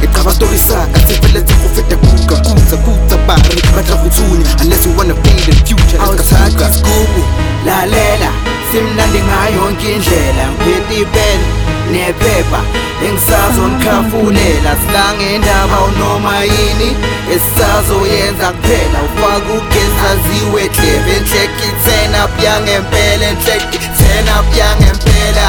[0.04, 4.44] e qaba torisa ka tsefeletse go feta kuka kutsa kutsa bare ke batla go tshune
[4.60, 7.22] unless you wanna be the future awuthatha isigubu
[7.66, 8.30] lalela
[8.70, 10.44] simnandi ngayo yonke indlela.
[10.52, 11.46] Ngwetipela
[11.92, 12.60] nephepha
[13.06, 16.90] engisazonikhafuleka silangendaba unoma yini
[17.34, 18.98] esisazoyenza kuphela.
[19.08, 25.48] Ufake ugezaziwe dlebe enhlekithena up yangempela enhlekithena up yangempela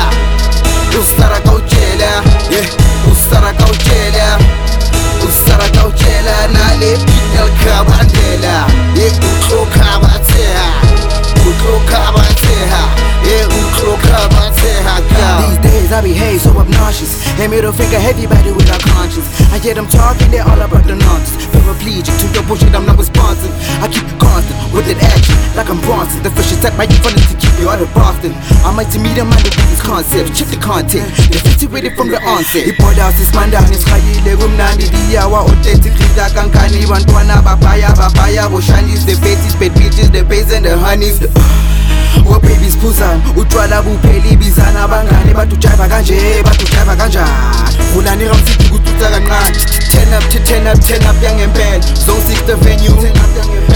[15.44, 17.28] These days I behave so obnoxious.
[17.40, 21.46] And middle finger everybody without conscience I hear them talking they're all about the nonsense.
[21.54, 23.52] Paraplegic to your bullshit I'm not responsive.
[23.82, 26.24] I keep constant with that action like I'm Bronson.
[26.24, 28.34] The fish right in front to keep you out of Boston.
[28.66, 30.38] I might to meet them under these concepts.
[30.38, 32.68] Check the content They're situated from the onset.
[32.68, 39.60] Ipoda sisimandane sikhayile kumnandi liyawa oteti khida kankani bantwana babhaya babhaya boshanisa the betis ah,
[39.60, 41.20] bad bitches the bays and the honeys
[42.28, 47.30] Oh baby siphuzana utshwala buphela ibizana abangane badujayiva kanje badujayiva kanjani?
[47.94, 49.58] Vulani ramsithi kututsa kancane.
[49.92, 51.82] Ten up to ten up ten up yangempela.
[51.96, 52.96] Zone six the venue.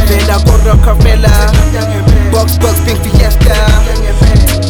[0.08, 1.32] Vela kodwa khafela
[2.32, 3.56] box box pink fiesta.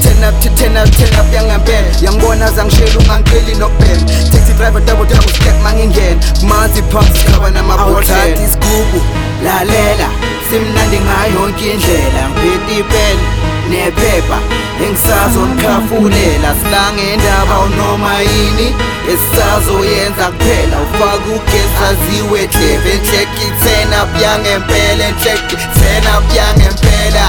[0.02, 1.88] Ten up to ten up ten up yangempela.
[2.02, 4.06] Yangibona zangishela ungangiceli nokubhema.
[4.32, 6.22] Taxi driver double double step mangingena.
[6.44, 9.02] Manzi sikhaba namabhodlela isigubu
[9.44, 10.10] lalela
[10.50, 12.30] simnandi ngayo yonke indlela.
[12.30, 13.39] Ngiphethe ipeni
[13.70, 14.40] nephepha.
[14.86, 18.76] Engisazoniqhafulela silangendaba unoma yini.
[19.12, 27.26] Esisazoyenza kuphela ufake ugezaziwe dleve enhlekithena byangempela enhlekithena byangempela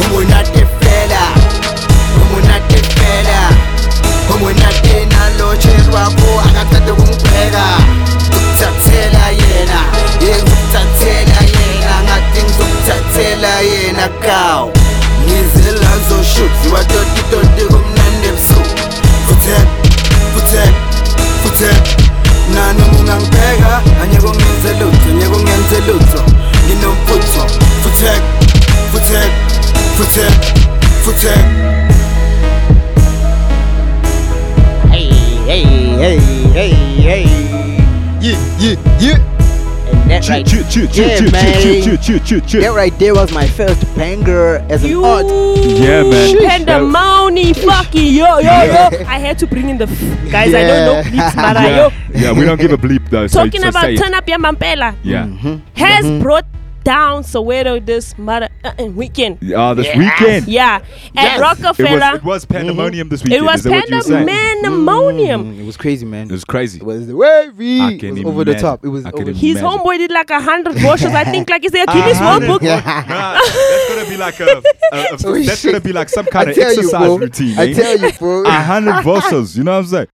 [0.00, 1.22] ungunatefela
[2.16, 3.38] ungunatefela
[4.34, 7.66] ungunatenalotshe lwakho akatade kungibheka
[8.28, 9.80] ngizokuthathela yena
[10.24, 14.72] yengizokuthathela yena ngathi ngizokuthathela yena kawu.
[15.28, 18.58] His hands on shoot You are dirty, dirty, come none them so
[19.26, 19.66] Futek,
[20.34, 20.74] futek,
[21.42, 21.82] futek
[22.54, 26.20] Nani mungangibheka anyeke ungenze lutho anyeke ungenze lutho
[26.66, 27.42] Nginomfutho
[27.82, 28.22] Futek,
[28.92, 29.30] futek,
[29.96, 30.32] futek,
[31.04, 31.44] futek
[34.90, 35.08] Hey,
[35.46, 35.64] hey,
[35.98, 36.18] hey,
[36.52, 37.26] hey, hey.
[38.20, 39.33] Yeah, yeah, yeah.
[40.04, 40.46] And that right,
[40.94, 42.60] yeah, man.
[42.60, 45.24] That right there was my first banger as an You art.
[45.26, 46.36] Yeah, man.
[46.38, 49.04] Pandemony, fucking yo, yo, yo.
[49.08, 50.52] I had to bring in the f- guys.
[50.54, 51.02] I don't know Yeah.
[51.04, 51.90] bleeps, but I yo.
[52.14, 53.26] yeah, we don't give a bleep though.
[53.28, 55.24] Talking so about say turn up your mampela Yeah.
[55.26, 55.56] Mm-hmm.
[55.76, 56.44] has brought
[56.84, 59.38] down Soweto this mother uh, uh, weekend.
[59.54, 60.46] Oh, this weekend.
[60.46, 61.38] Yeah, at Yes.
[61.38, 62.16] It was, Rockefeller.
[62.16, 63.42] it was pandemonium this weekend.
[63.42, 64.26] It was Is that what you were saying?
[64.28, 65.44] pandemonium.
[65.56, 66.28] Mm, it was crazy, man.
[66.28, 66.78] It was crazy.
[66.80, 67.80] It was wavy.
[67.80, 68.84] I It can was over the top.
[68.84, 69.78] It was I over can His Imagine.
[69.80, 71.06] homeboy did like a hundred washes.
[71.14, 72.62] I think like is there a A Guinness World Book?
[72.62, 74.62] Nah, that's gonna be like a, a, a-
[75.24, 75.72] Oh, that's shit.
[75.72, 77.16] gonna be like some kind I of tell you, exercise bro.
[77.16, 77.58] routine.
[77.58, 77.74] I eh?
[77.74, 78.42] tell you, bro.
[78.44, 79.56] a hundred verses.
[79.56, 80.06] You know what I'm saying?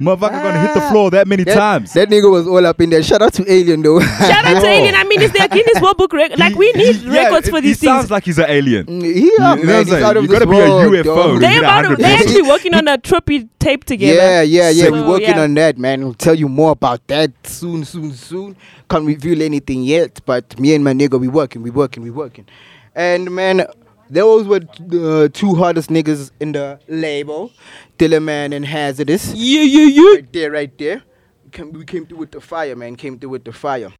[0.00, 0.90] Motherfucker gonna hit the ah.
[0.90, 1.92] floor that many That, times.
[1.94, 3.02] that nigga was all up in there.
[3.02, 3.98] Shout out to Alien though.
[4.00, 4.94] Shout out to Alien.
[4.94, 6.38] I mean, is there a Guinness World Book record?
[6.38, 7.90] Like we need Yeah, records for these things.
[7.92, 8.86] he sounds like he's an alien.
[8.86, 10.04] Mm, yeah, You know what man, I'm he's saying?
[10.04, 12.26] out of You this gotta be a UFO They hit about to, they verses.
[12.26, 14.14] actually working on a trippy tape together.
[14.14, 14.84] Yeah, yeah, yeah.
[14.84, 15.42] So, We're working yeah.
[15.42, 16.04] on that, man.
[16.04, 18.56] We'll tell you more about that soon, soon, soon.
[18.88, 22.46] Can't reveal anything yet, but me and my nigga, we working, we working, we working.
[22.94, 23.66] And man,
[24.10, 27.52] those were the two hardest niggas in the label,
[27.98, 29.34] Dillerman and Hazardous.
[29.34, 30.14] Yeah, yeah, yeah.
[30.14, 31.02] Right there, right there.
[31.44, 32.96] We came, we came through with the fire, man.
[32.96, 33.92] Came through with the fire.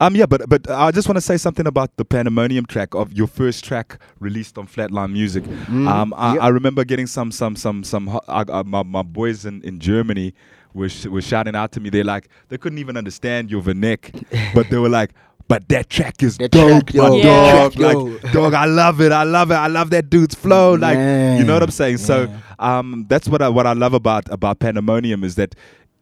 [0.00, 3.12] Um, yeah, but but I just want to say something about the Pandemonium track of
[3.12, 5.44] your first track released on Flatline Music.
[5.68, 6.42] um, I, yep.
[6.42, 10.34] I remember getting some some some some I, I, my, my boys in, in Germany
[10.72, 11.90] were sh- were shouting out to me.
[11.90, 15.10] They're like they couldn't even understand your vernac, but they were like.
[15.48, 17.52] But that track is That dope, track, my yo, Yeah.
[17.52, 17.72] dog.
[17.74, 17.94] track.
[17.96, 19.12] Like, dog, I love it.
[19.12, 19.54] I love it.
[19.54, 20.74] I love that dude's flow.
[20.74, 21.98] Like, you know what I'm saying?
[21.98, 22.28] So,
[22.58, 25.54] um, that's what I what I love about about Pandemonium is that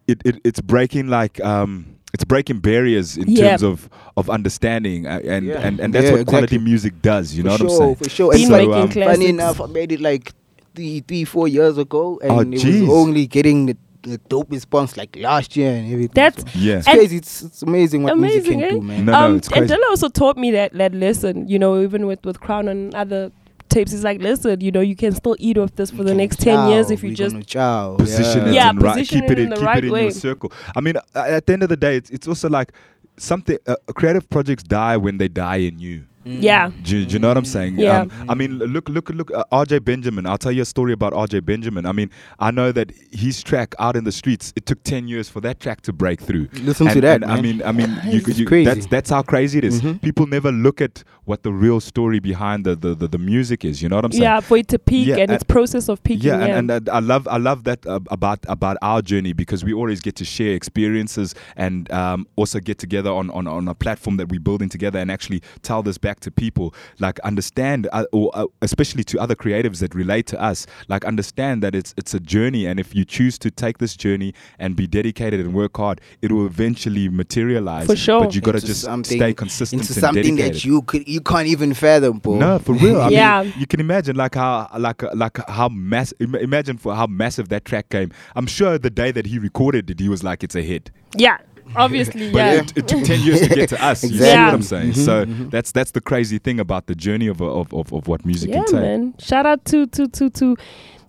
[0.06, 3.50] it, it it's breaking like um it's breaking barriers in Yeah.
[3.50, 5.60] terms of of understanding uh, and Yeah.
[5.66, 6.70] and and that's Yeah, what quality exactly.
[6.70, 7.34] music does.
[7.34, 7.96] You know for what sure, I'm saying?
[7.96, 9.16] For sure, Been And making funny- classics.
[9.18, 10.32] Funny enough, I made it like
[10.74, 14.96] three, three, four years ago, and Oh, it was only getting the, the dope response
[14.96, 16.12] like last year and everything.
[16.14, 16.48] That's so.
[16.58, 16.78] Yeah.
[16.78, 17.16] It's And- crazy.
[17.18, 18.70] It's, it's amazing what music can eh?
[18.70, 19.04] do, man.
[19.04, 19.74] No, no, um, it's and crazy.
[19.74, 21.48] Dilla also taught me that that lesson.
[21.48, 23.30] You know, even with with Crown and other
[23.68, 26.16] tapes, he's like, listen, you know, you can still eat off this for the Can
[26.18, 29.38] next ten years if you just chow, position it Yeah, and right, position keep it
[29.38, 30.02] it in in, the keep right it in way.
[30.02, 30.52] your circle.
[30.74, 32.72] I mean, uh, at the end of the day, it's, it's also like
[33.16, 33.58] something.
[33.66, 36.04] Uh, creative projects die when they die in you.
[36.24, 36.70] Yeah.
[36.82, 37.78] Do, you- do you know what I'm saying?
[37.78, 38.00] Yeah.
[38.02, 39.30] Um, I mean, look, look, look.
[39.32, 40.26] Uh, RJ Benjamin.
[40.26, 41.86] I'll tell you a story about RJ Benjamin.
[41.86, 44.52] I mean, I know that his track out in the streets.
[44.56, 46.48] It took ten years for that track to break through.
[46.54, 48.64] Listen to that, and I mean, I mean, you, It's you, crazy.
[48.64, 49.80] that's that's how crazy it is.
[49.80, 50.00] Mhm.
[50.02, 53.80] People never look at what the real story behind the, the, the, the music is.
[53.82, 54.22] You know what I'm saying?
[54.22, 56.26] Yeah, for it to peak Yeah, and its process of peaking.
[56.26, 59.64] Yeah, Yeah, and, and I love I love that uh, about about our journey because
[59.64, 63.74] we always get to share experiences and um, also get together on, on on a
[63.74, 66.74] platform that we're building together and actually tell this back to people.
[66.98, 70.66] Like understand, uh, or uh, especially to other creatives that relate to us.
[70.88, 74.34] Like understand that it's it's a journey, and if you choose to take this journey
[74.58, 77.86] and be dedicated and work hard, it will eventually materialize.
[77.86, 78.20] For sure.
[78.24, 80.54] but you got to Into just stay consistent into something dedicated.
[80.54, 82.36] that you could you can't even fathom, bro.
[82.38, 83.00] No, for real.
[83.00, 83.42] I Yeah.
[83.42, 86.12] mean, you can imagine like how like like how mass.
[86.18, 88.10] im- Imagine for how massive that track came.
[88.34, 91.38] I'm sure the day that he recorded it, he was like, "It's a hit." yeah,
[91.76, 92.52] obviously, But yeah.
[92.60, 94.02] it, it took ten years to get to us.
[94.02, 94.44] You see Exactly.
[94.44, 94.92] what I'm saying?
[94.92, 95.50] Mhm, so mhm.
[95.50, 98.56] that's that's the crazy thing about the journey of of of, of what music yeah,
[98.56, 98.74] can take.
[98.80, 99.14] man.
[99.18, 100.56] Shout out to to to to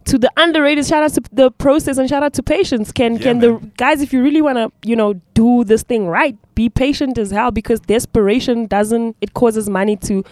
[0.06, 0.86] to the underrated.
[0.86, 2.92] Shout out to the process and shout out to patience.
[2.92, 6.08] Can Yeah, can the guys, if you really want to, you know, do this thing
[6.08, 9.16] right, be patient as hell because desperation doesn't.
[9.22, 10.24] It causes money to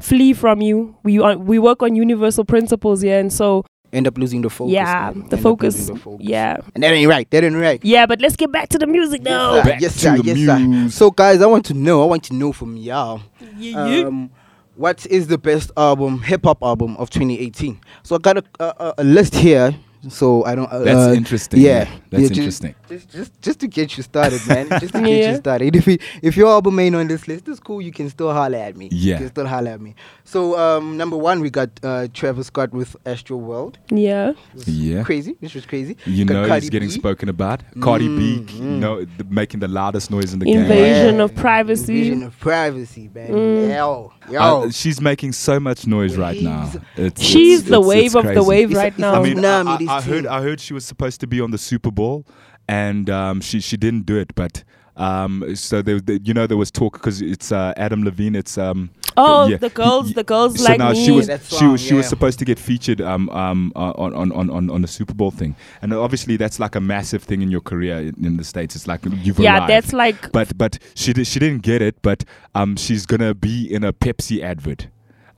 [0.00, 0.96] flee from you.
[1.02, 4.72] We are, we work on universal principles here, and so End up losing the focus.
[4.74, 5.28] yeah, man.
[5.28, 5.74] the End focus.
[5.76, 6.26] losing the focus.
[6.26, 7.28] Yeah, And that ain't right.
[7.30, 7.80] That ain't right.
[7.84, 8.06] yeah.
[8.06, 9.54] But let's get back to the music now.
[9.54, 9.70] Yes, sir.
[9.70, 10.16] Back yes, to sir.
[10.18, 10.58] the yes, sir.
[10.60, 10.94] muse.
[10.94, 12.02] So, guys, I want to know.
[12.02, 13.20] I want to know from y'all.
[13.56, 14.04] Yeah, yeah.
[14.06, 14.30] Um,
[14.76, 17.80] what is the best album, hip hop album of 2018?
[18.02, 19.74] So I got a, a, a- a list here.
[20.08, 20.70] So I don't.
[20.72, 21.60] Uh, That's uh, interesting.
[21.60, 22.74] Yeah, that's yeah, interesting.
[22.90, 24.68] Just, just, just to get you started, man.
[24.80, 25.30] just to get Yeah.
[25.32, 25.76] you started.
[25.76, 27.80] If you, if your album ain't on this list, it's cool.
[27.80, 28.88] You can still holler at me.
[28.92, 29.14] Yeah.
[29.14, 29.94] You can still holler at me.
[30.24, 33.78] So um, number one, we got uh, Travis Scott with Astro World.
[33.88, 34.32] yeah.
[34.66, 35.02] Yeah.
[35.04, 35.36] Crazy.
[35.40, 35.96] This was crazy.
[36.04, 36.94] You Got know Cardi he's getting B.
[36.94, 37.62] spoken about.
[37.80, 38.78] Cardi B, Mm, you mm.
[38.80, 40.58] know, the, making the loudest noise in the game.
[40.60, 41.98] Invasion of privacy.
[41.98, 43.28] Invasion of privacy, man.
[43.30, 43.68] Mm.
[43.76, 44.40] Yo, yo.
[44.40, 46.70] Uh, she's making so much noise right now.
[46.96, 49.14] It's, She's it's- the it's- wave of the wave It's right now.
[49.14, 50.26] I mean, I, I, I heard.
[50.26, 52.24] I heard she was supposed to be on the Super Bowl,
[52.70, 54.34] and um, she she didn't do it.
[54.34, 54.64] But
[54.96, 58.34] um, so there, there- you know, there was talk because it's uh, Adam Levine.
[58.36, 59.56] It's um, oh, yeah.
[59.56, 61.04] the girls, the girls so like now me.
[61.04, 63.92] she was That she song, was she was supposed to get featured um um uh,
[64.04, 67.22] on, on on on on the Super Bowl thing, and obviously that's like a massive
[67.22, 68.76] thing in your career in, in the states.
[68.76, 69.70] It's like you've yeah, arrived.
[69.70, 71.96] that's like but but she di- she didn't get it.
[72.02, 74.88] But um, she's gonna be in a Pepsi advert.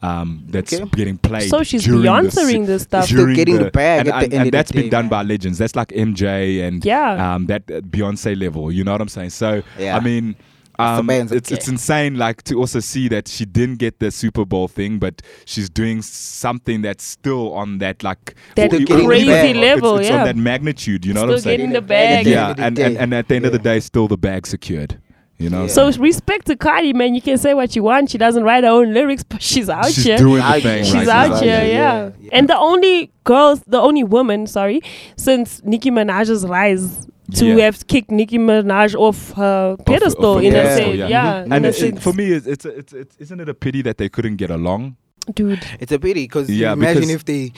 [0.03, 0.85] Um, that's Okay.
[0.97, 1.49] getting played.
[1.49, 3.05] So she's during the Beyonceing this stuff.
[3.07, 4.83] Still during getting the bag and, at the and, end and of the that's been
[4.85, 5.11] day, done man.
[5.11, 5.59] by legends.
[5.59, 7.35] That's like MJ and Yeah.
[7.35, 8.73] um, that uh, Beyonce level.
[8.73, 9.31] You know what I'm saying?
[9.31, 9.97] So Yeah.
[9.97, 10.35] I mean.
[10.79, 11.59] Um, bands, it's okay.
[11.59, 15.21] it's insane, like to also see that she didn't get the Super Bowl thing, but
[15.45, 19.99] she's doing something that's still on that like That or- or crazy even- it's- level,
[19.99, 20.21] It's, yeah.
[20.21, 21.05] on that magnitude.
[21.05, 21.59] You know Still what I'm saying?
[21.59, 22.27] getting the bag.
[22.27, 24.99] yeah, the and, and, and at the end of the day, still the bag secured.
[25.39, 25.67] You know.
[25.67, 27.15] So respect to Cardi, man.
[27.15, 28.11] You can say what you want.
[28.11, 30.17] She doesn't write her own lyrics, but she's out She's here.
[30.19, 31.37] doing the thing She's right out now.
[31.41, 32.11] here, yeah.
[32.31, 34.83] And the only girls, the only woman, sorry,
[35.17, 37.65] since Nicki Minaj's rise to Yeah.
[37.65, 41.43] have kicked Nicki Minaj off her pedestal Off- in off a the sense, pedestal, yeah.
[41.45, 42.03] in And it, it- sense.
[42.03, 44.97] for me, it's, it's, it's, it's isn't it a pity that they couldn't get along?
[45.35, 45.65] dude.
[45.81, 47.53] It's a pity because Yeah, imagine because- if they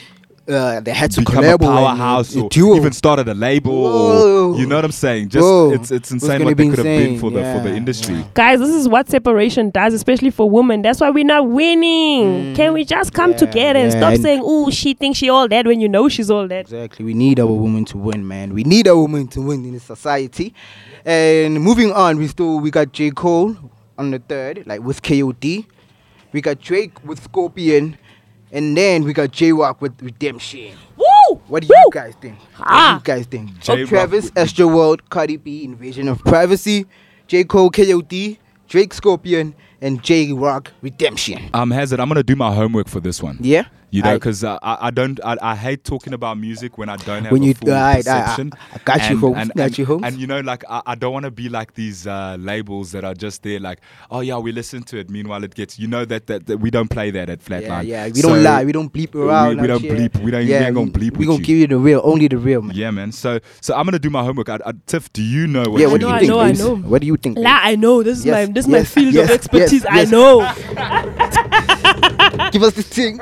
[0.47, 3.73] uh, they had to Become a collaborate and, powerhouse uh, or even started a label.
[3.87, 5.31] Or, you know what I'm saying?
[5.31, 5.73] Just Whoa.
[5.73, 7.61] it's it's It's insane gonna what they be could have been insane, for the for
[7.63, 8.25] the yeah, industry.
[8.35, 10.83] Guys, this is what separation does, especially for women.
[10.83, 12.55] That's why we're not winning.
[12.55, 13.97] Can we just come together and Mm.
[13.97, 16.61] stop and- saying, "Oh, she thinks she all that" when you know she's all that?
[16.61, 17.05] Exactly.
[17.05, 18.53] We need our women to win, man.
[18.53, 20.53] We need our women to win in society.
[21.07, 23.11] And moving on, we still we got J.
[23.11, 23.57] Cole
[23.97, 25.67] on the third, like with KOD.
[26.33, 27.97] We got Drake with Scorpion.
[28.55, 30.75] And then we got Jay Rock with Redemption.
[30.97, 31.37] Woo!
[31.49, 32.39] What do you guys think?
[32.57, 32.95] What do Ah.
[32.97, 33.59] you guys think?
[33.59, 36.87] Jay Rock Travis, Astro World, Cardi B, Invasion of Privacy,
[37.27, 37.43] J.
[37.45, 38.39] Cole, KOD,
[38.69, 41.51] Drake, Scorpion, and Jay Rock, Redemption.
[41.53, 43.39] Um, Hazard, I'm gonna do my homework for this one.
[43.41, 43.65] Yeah?
[43.95, 46.97] You know, because uh, I, I don't, I, I hate talking about music when I
[46.97, 48.51] don't have When a you- full aight, aight, perception.
[48.55, 50.03] I- I got you, and, Holmes, And, got and, you, Holmes.
[50.05, 53.05] And you know, like I, I don't want to be like these uh, labels that
[53.05, 53.81] are just there, like,
[54.11, 55.09] oh yeah, we listen to it.
[55.11, 57.85] Meanwhile, it gets, you know, that that, that we don't play that at Flatline.
[57.87, 58.07] yeah.
[58.07, 58.13] yeah.
[58.13, 58.65] We don't lie.
[58.65, 59.57] We don't bleep around.
[59.57, 59.93] We, we don't shit.
[59.93, 60.23] bleep.
[60.25, 60.45] We don't.
[60.45, 62.63] Yeah, we ain't gonna bleep We with gonna give you the real, only the real,
[62.63, 62.75] man.
[62.77, 63.13] Yeah, man.
[63.13, 64.49] So, so I'm gonna do my homework.
[64.49, 65.81] I, I, Tiff, do you know what?
[65.81, 66.31] yeah, what do you I think?
[66.31, 66.75] know, I know.
[66.77, 67.39] What do you think?
[67.39, 67.61] La.
[67.63, 68.03] I know.
[68.03, 69.87] This is Yes, my this is yes, my field yes, of expertise.
[69.89, 70.41] I know.
[72.53, 73.21] Give us the thing.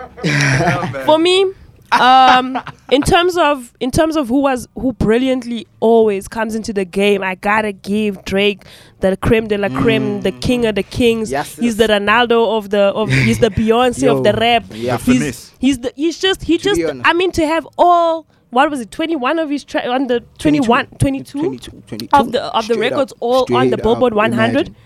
[1.06, 1.52] For me,
[1.92, 2.58] um,
[2.90, 7.22] in terms of in terms of who was who brilliantly always comes into the game,
[7.22, 8.64] I gotta give Drake
[9.00, 11.28] the creme de la creme, the king of the kings.
[11.28, 11.32] Mm.
[11.32, 11.86] Yes, he's yes.
[11.88, 14.64] the Ronaldo of the of he's the Beyonce Yo, of the rap.
[14.70, 14.96] yeah.
[14.98, 15.52] He's, finesse.
[15.58, 16.80] he's the he's just he To just.
[17.04, 20.86] I mean to have all what was it 21 of his tra- on the 21
[20.98, 22.08] 22, 22, 22.
[22.12, 24.76] of the of the records up, all on the Billboard up, 100 imagine.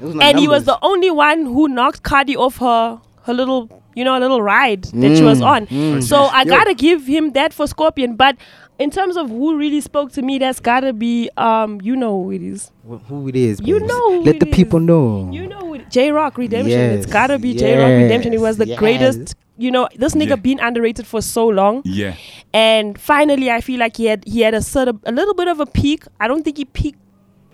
[0.00, 3.68] Those are and he was the only one who knocked Cardi off her her little
[3.94, 5.66] you know a little ride that she was Mm, on.
[5.66, 6.02] mm.
[6.02, 6.48] So I Yo.
[6.50, 8.16] gotta give him that for Scorpion.
[8.16, 8.36] But
[8.78, 12.32] in terms of who really spoke to me, that's gotta be um you know who
[12.32, 12.70] it is.
[12.88, 13.60] Wh- who it is.
[13.60, 13.88] You babes.
[13.92, 15.30] know who Let it the people know.
[15.32, 16.80] You know who it, Jay Rock Redemption.
[16.98, 18.32] It's gotta be Jay Rock Redemption.
[18.32, 19.34] He was the yes, greatest.
[19.56, 20.36] You know this nigga Yeah.
[20.36, 22.16] been underrated for so long, Yeah.
[22.52, 25.46] and finally I feel like he had he had a sort of a little bit
[25.46, 26.04] of a peak.
[26.18, 26.98] I don't think he peaked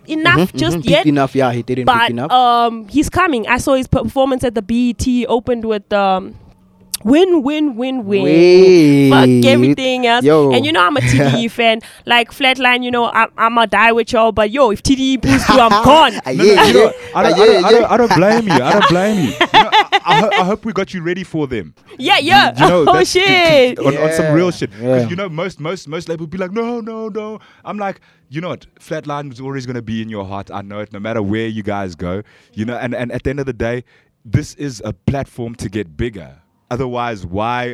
[0.07, 0.89] enough Mhm, just mhm.
[0.89, 1.05] yet.
[1.05, 2.31] Enough, yeah, he didn't but enough.
[2.31, 3.47] um, he's coming.
[3.47, 6.35] I saw his performance at the BET opened with um,
[7.03, 8.23] win, win, win, win.
[8.23, 9.09] Wait.
[9.09, 10.23] Fuck everything else.
[10.23, 10.51] Yo.
[10.51, 11.81] And you know I'm a TDE fan.
[12.05, 14.31] Like Flatline, you know I'm I'ma die with y'all.
[14.31, 16.13] But yo, if TDE pulls through, I'm gone.
[16.13, 16.93] No, no, you know.
[17.15, 17.91] I, don't, I, don't, I, don't.
[17.91, 18.53] I don't blame you.
[18.53, 19.31] I don't blame you.
[19.31, 21.73] you know, I, I, ho- I hope we got you ready for them.
[21.97, 22.53] Yeah, yeah.
[22.59, 23.77] You know, oh shit.
[23.79, 24.71] on, on some real shit.
[24.71, 25.07] 'Cause Yeah.
[25.09, 27.39] you know, most most most labels be like, no, no, no.
[27.65, 27.99] I'm like,
[28.31, 28.65] you know what?
[28.79, 30.49] Flatline is always gonna be in your heart.
[30.51, 30.91] I know it.
[30.93, 32.23] No matter where you guys go,
[32.53, 32.77] you know.
[32.77, 33.83] And and at the end of the day,
[34.25, 36.37] this is a platform to get bigger.
[36.69, 37.73] Otherwise, why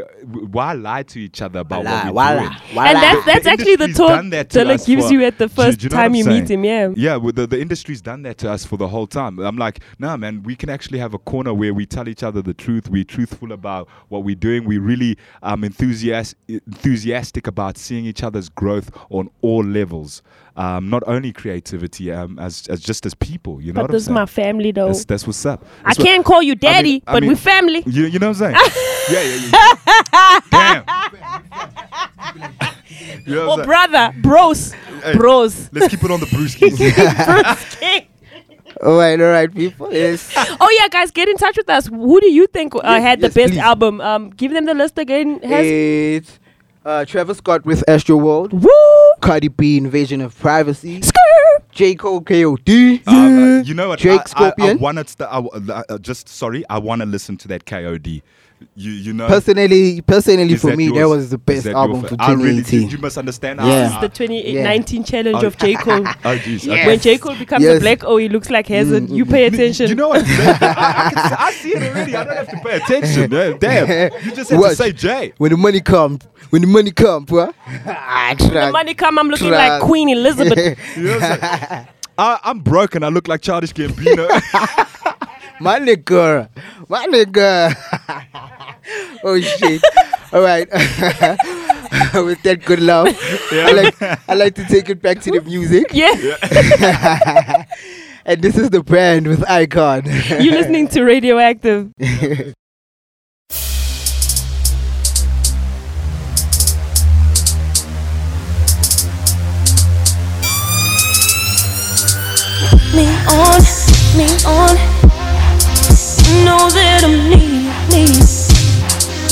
[0.56, 2.52] why lie to each other about what we're Voila, doing?
[2.74, 2.88] voila.
[2.90, 5.24] And that's The- that's the actually the talk done that to Dilla gives for- you
[5.24, 6.42] at the first do you know time you saying?
[6.42, 6.64] meet him.
[6.66, 6.90] Yeah.
[6.96, 9.38] Yeah, well, the, the industry's done that to us for the whole time.
[9.38, 12.42] I'm like, nah, man, we can actually have a corner where we tell each other
[12.42, 12.90] the truth.
[12.90, 14.66] We're truthful about what we're doing.
[14.66, 20.24] We're really um, enthusiast, enthusiastic about seeing each other's growth on all levels.
[20.58, 23.62] Um, not only creativity, um, as, as just as people.
[23.62, 24.46] You know But what this is I'm my saying?
[24.48, 24.88] family though.
[24.88, 25.64] That's, that's what's up.
[25.86, 27.84] I what- can't call you I mean- daddy, I but mean- we're family.
[27.86, 28.56] You, you know what I'm saying?
[29.12, 30.84] yeah, yeah, yeah.
[30.84, 30.84] Damn.
[33.26, 34.72] You know what Oh, brother, bros,
[35.04, 35.70] Hey, bros.
[35.72, 36.76] Let's keep it on the brewskis.
[37.56, 38.08] Bruce King.
[38.84, 39.92] All right, all right, people.
[39.94, 40.32] Yes.
[40.60, 41.88] Oh yeah, guys, get in touch with us.
[41.88, 43.60] Who do you think uh, Yes, had the yes, best please.
[43.60, 44.02] album?
[44.02, 45.40] Um, give them the list again.
[45.42, 46.40] Has It's
[46.86, 48.70] uh, Trevor Scott with Astro World, Woo!
[49.22, 51.14] Cardi B, Invasion of Privacy, Skrr.
[51.72, 51.96] J.
[51.96, 53.02] Cole, KOD.
[53.06, 54.00] Uh, uh, you know what?
[54.00, 57.38] Drake, I, I, I wanted to, I, w- uh, just sorry, I want to listen
[57.38, 58.22] to that KOD.
[58.76, 59.28] You you know.
[59.28, 62.82] Personally, personally for that me, that was the best album fa- for I really, 2018.
[62.82, 63.60] you, you must understand.
[63.60, 63.84] Yeah.
[63.84, 65.48] This is the 2019 challenge Oh.
[65.48, 66.04] of J Cole.
[66.08, 66.66] Oh jeez.
[66.66, 66.74] Yeah.
[66.74, 66.88] okay.
[66.88, 67.78] When J Cole becomes Yes.
[67.78, 69.04] a black, oh, he looks like Hazard.
[69.04, 69.90] Mm, You mm, pay attention.
[69.90, 70.26] You know what?
[70.26, 70.30] I,
[70.62, 72.16] I, can, see- I see it already.
[72.16, 73.32] I don't have to pay attention.
[73.32, 74.14] Yeah, Damn.
[74.26, 74.76] You just have to Watch.
[74.78, 75.34] say J.
[75.38, 77.54] When the money come, when the money come, bro.
[77.68, 80.80] I the money come, I'm looking like Queen Elizabeth.
[80.98, 81.88] You know what I'm?
[82.20, 83.04] I, I'm broken.
[83.04, 84.28] I look like Childish Gambino.
[85.60, 86.50] My nigga.
[86.88, 87.76] My nigga.
[89.24, 89.82] oh shit.
[90.32, 90.68] All right.
[92.14, 93.08] With that good love,
[93.52, 95.88] I like I like to take it back to the music.
[95.94, 96.12] yeah.
[98.26, 100.04] and this is the brand with Icon.
[100.06, 101.92] You're listening to Radioactive.
[112.94, 113.62] Me on,
[114.18, 115.27] me on.
[116.28, 118.20] Know that I'm need, need.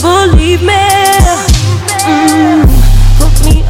[0.02, 0.74] Believe me.
[2.08, 2.64] Mm,
[3.44, 3.64] me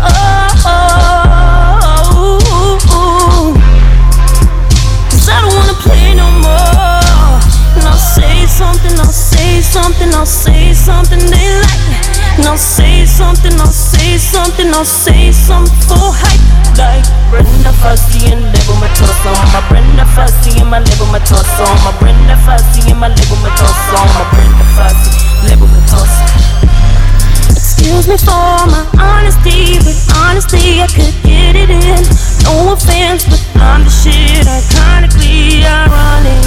[5.27, 7.41] I don't wanna play no more.
[7.75, 12.04] And I'll say something, I'll say something, I'll say something they like.
[12.43, 16.43] I'll say something, I'll say something, I'll say something for hype.
[16.75, 19.31] Like Brenda Fassie and Lebo Mathosa.
[19.55, 21.63] My Brenda Fassie and my Lebo Mathosa.
[21.87, 23.99] My Brenda Fassie and my Lebo Mathosa.
[24.19, 25.15] My Brenda Fassie,
[25.47, 26.27] Lebo Mathosa.
[27.55, 32.03] Excuse me for my honesty, but honestly I could get it in.
[32.43, 36.43] No offense, but I'm the shit, iconically ironic.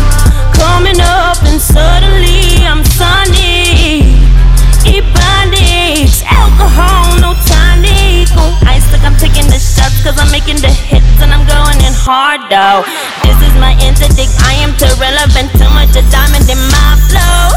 [0.52, 4.07] Coming up and suddenly I'm sunny.
[8.98, 12.42] Like I'm taking the shots, cause I'm making the hits and I'm going in hard
[12.50, 12.82] though.
[13.22, 17.54] This is my interdict, I am too relevant, too much a diamond in my flow.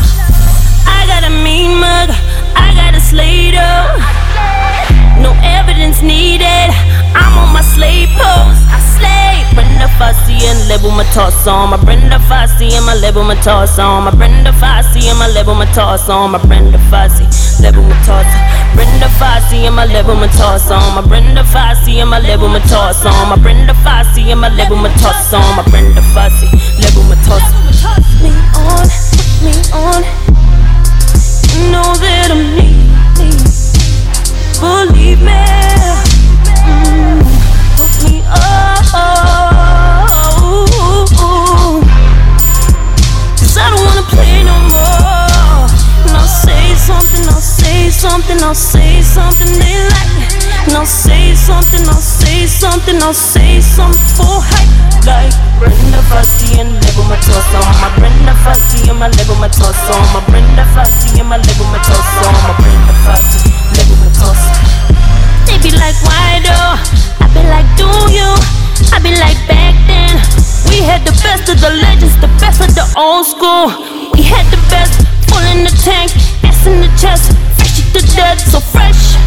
[0.86, 2.14] I got a mean mug,
[2.54, 4.91] I got a Slater.
[5.22, 6.70] No evidence needed.
[7.14, 8.58] I'm on my slave pose.
[8.58, 9.46] Oh, I slay.
[9.54, 11.68] Brenda Fassie and level my torso.
[11.68, 13.84] My Brenda Fassie and my Lebo Mathosa.
[13.84, 16.10] On my Brenda Fassie and my Lebo Mathosa.
[16.16, 17.28] On my Brenda Fassie
[17.62, 18.38] level my torso.
[18.76, 20.78] Brenda Fassie and my Lebo Mathosa.
[20.80, 23.12] On my Brenda Fassie and my Lebo Mathosa.
[23.12, 25.40] On my Brenda Fassie and my Lebo Mathosa.
[25.58, 26.50] My Brenda Fassie
[26.82, 27.56] level my torso.
[28.24, 28.88] Me on,
[29.44, 30.02] me on.
[31.72, 33.41] Know that I'm need, need.
[34.62, 35.34] Believe me.
[36.70, 37.26] Mm,
[38.06, 39.02] me on.
[43.40, 45.66] Cause I don't wanna play no more.
[46.06, 50.30] And I'll say something, I'll say something, I'll say something they like.
[50.68, 54.70] And I'll say something, I'll say something, I'll say something for hype.
[55.02, 57.58] Like Brenda Fassie and Lebo Mathosa.
[57.82, 59.98] My Brenda Fassie and my Lebo Mathosa.
[60.14, 62.30] My Brenda Fassie and my Lebo Mathosa.
[62.46, 62.81] My Brenda
[69.02, 70.14] I be like, back then.
[70.70, 73.74] We had the best of the legends, the best of the old school.
[74.14, 74.94] We had the best,
[75.26, 76.14] full in the tank,
[76.46, 79.18] ass in the chest, fresh to death, so fresh.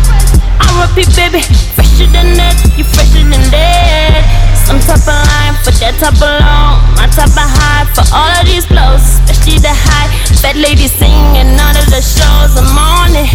[0.63, 1.11] R.I.P.
[1.19, 1.43] baby,
[1.75, 4.23] fresher than that, you fresher than that.
[4.63, 8.31] Some type of line for that type of low, my type of high for all
[8.31, 10.07] of these blows, especially the high.
[10.39, 13.27] Fat lady singing none of the shows, I'm on it.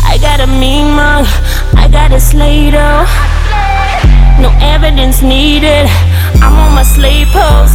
[0.00, 1.28] I got a mean mug,
[1.76, 3.04] I got a Slater.
[4.40, 5.86] No evidence needed,
[6.42, 7.74] I'm on my slave pose.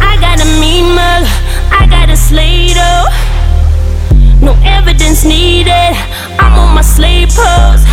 [0.00, 1.24] I got a mean mug,
[1.70, 3.04] I got a Slater.
[4.40, 5.92] No evidence needed,
[6.38, 7.84] I'm on my slave pose.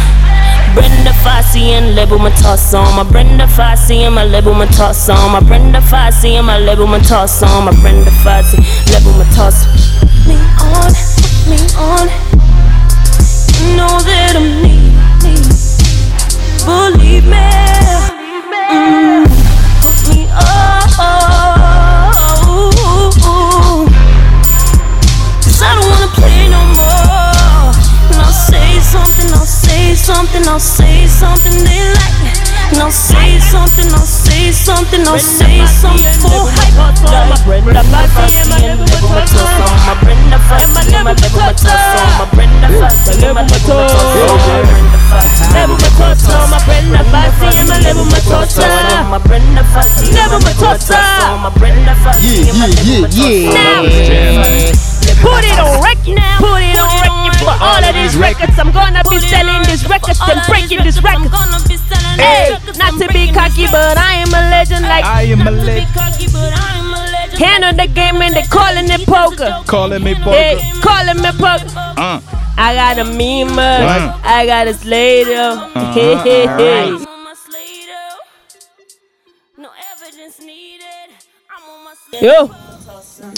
[0.76, 2.84] Brenda Fassie and Lebo Mathosa.
[2.96, 5.16] My Brenda Fassie and my Lebo Mathosa.
[5.32, 7.48] My Brenda Fassie and my Lebo Mathosa.
[7.64, 8.60] My Brenda Fassie
[8.92, 9.70] level my torso.
[10.28, 10.92] Me on,
[11.50, 12.08] me on.
[13.56, 15.55] you Know that I'm need, need.
[16.66, 17.50] Believe me.
[18.74, 19.26] Mm,
[19.82, 20.82] put me on.
[25.44, 27.72] Cause I don't wanna play no more.
[28.10, 32.25] And I'll say something, I'll say something, I'll say something they like.
[32.78, 36.76] I'll say something, I'll say something, I'll say something for hype.
[37.06, 39.66] Like Brenda Fassie and Lebo Mathosa.
[39.88, 41.74] My Brenda Fassie and my Lebo Mathosa.
[42.20, 44.06] My Brenda Fassie and my Lebo Mathosa.
[44.36, 44.68] My
[45.10, 48.68] Fassie level my Brenda Fassie and my Lebo Mathosa.
[49.10, 51.00] My Brenda Fassie Lebo Mathosa.
[51.42, 53.54] My Brenda Fassie my level my torso.
[53.56, 53.88] Now.
[55.22, 56.38] Put it on record now.
[56.40, 56.95] Put it on
[57.44, 58.58] for all of these records.
[58.60, 61.32] I'm gonna be selling these records and breaking these records.
[62.16, 64.84] Hey, not to be cocky, but I am a legend.
[64.84, 65.92] Like I am a legend.
[67.36, 69.62] Handle the game and they calling it poker.
[69.68, 70.32] Calling me poker.
[70.32, 71.68] Hey, calling me poker.
[71.98, 72.22] Uh.
[72.58, 73.82] I got a meme mug.
[73.84, 74.18] Uh.
[74.24, 75.34] I got a Slater.
[75.36, 75.82] Uh-huh.
[75.96, 77.06] Hey, hey, hey.
[82.24, 82.65] Alright.
[82.86, 82.94] Yo.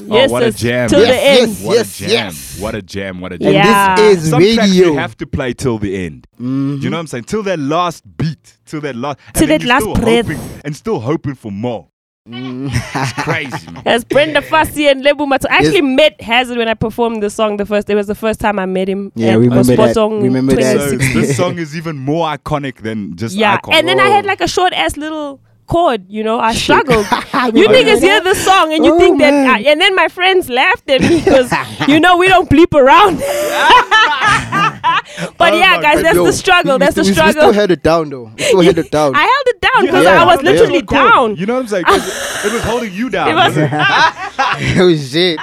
[0.09, 0.89] Oh, what a jam.
[0.89, 1.55] to the end.
[1.63, 2.33] What a jam.
[2.59, 3.21] What a jam.
[3.21, 3.47] What a jam.
[3.47, 3.95] And Yeah.
[3.95, 4.87] this is Some tracks radio.
[4.87, 6.27] you have to play till the end.
[6.37, 7.25] Do you know what I'm saying?
[7.25, 8.57] Till that last beat.
[8.65, 9.19] Till that last.
[9.33, 10.25] Till and that last still breath.
[10.27, 11.87] hoping- and still hoping for more.
[12.29, 12.69] Mm.
[12.73, 13.83] it's crazy, man.
[13.85, 15.47] That's Brenda Fassie and Lebu Mato.
[15.49, 17.89] I actually met Hazard when I performed the song the first.
[17.89, 19.13] It was the first time I met him.
[19.15, 19.95] Yeah, at remember that.
[19.95, 20.89] Spotong Remember that.
[20.89, 23.73] So this song is even more iconic than just yeah, icon.
[23.75, 26.05] and then I had like a short ass little chord.
[26.09, 27.05] You know, I struggled.
[27.11, 28.01] you Remember niggas that?
[28.01, 29.33] hear the song and you Oh, think that.
[29.33, 31.51] I, uh, and then my friends laughed at me because
[31.87, 33.21] you know we don't bleep around.
[35.37, 36.73] But Oh yeah, guys, that's Yo, the struggle.
[36.75, 37.41] we- That's we, the we struggle.
[37.41, 38.31] still held it down though.
[38.37, 39.15] We still held it down.
[39.15, 40.97] I held it down because Yeah, I was literally Cool.
[40.97, 41.35] down.
[41.37, 41.85] You know what I'm saying?
[41.85, 43.29] 'Cause it was holding you down.
[43.29, 43.57] It was-
[44.77, 45.39] oh shit.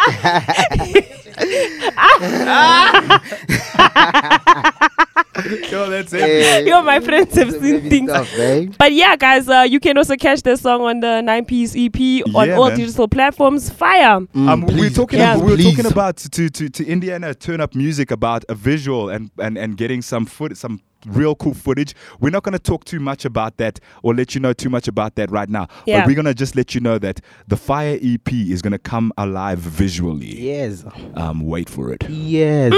[5.70, 6.42] Yo, that's it.
[6.66, 6.76] Yeah.
[6.76, 8.08] Yo, my friends have seen things.
[8.10, 8.74] Stuff, man.
[8.78, 11.96] But yeah, guys, uh, you can also catch the song on the nine piece EP
[12.34, 12.78] on Yeah, all man.
[12.78, 13.68] digital platforms.
[13.70, 14.20] Fire.
[14.34, 15.18] Um, we're talking.
[15.18, 15.36] Yeah.
[15.36, 15.76] we were please.
[15.76, 19.76] talking about to, to to Indiana turn up music about a visual and and and
[19.76, 21.94] getting some foot some real cool footage.
[22.20, 24.88] We're not going to talk too much about that or let you know too much
[24.88, 25.68] about that right now.
[25.86, 26.00] Yeah.
[26.00, 28.78] But we're going to just let you know that the Fire EP is going to
[28.78, 30.40] come alive visually.
[30.40, 30.84] Yes.
[31.14, 32.08] Um, wait for it.
[32.08, 32.72] Yes.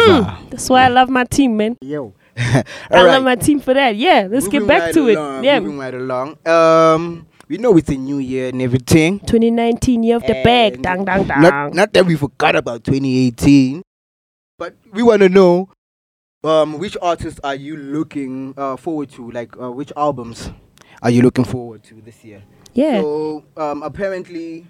[0.51, 1.77] That's why I love my team, man.
[1.81, 2.15] Yo.
[2.37, 3.97] I All love my team for that.
[3.97, 5.47] Yeah, let's Moving get back right to along, it.
[5.47, 5.61] Yeah.
[5.61, 6.47] Moving right along.
[6.47, 9.21] Um, we know it's a new year and everything.
[9.21, 10.83] 2019 year of the bag.
[10.83, 11.41] Dang, dang, dang.
[11.41, 13.83] Not, not that we forgot about 2018,
[14.59, 15.71] but we want to know
[16.47, 19.31] um, which artists are you looking uh, forward to?
[19.31, 20.51] Like, uh, which albums
[21.03, 22.43] are you looking forward to this year?
[22.73, 23.01] yeah.
[23.01, 24.67] So, um, apparently,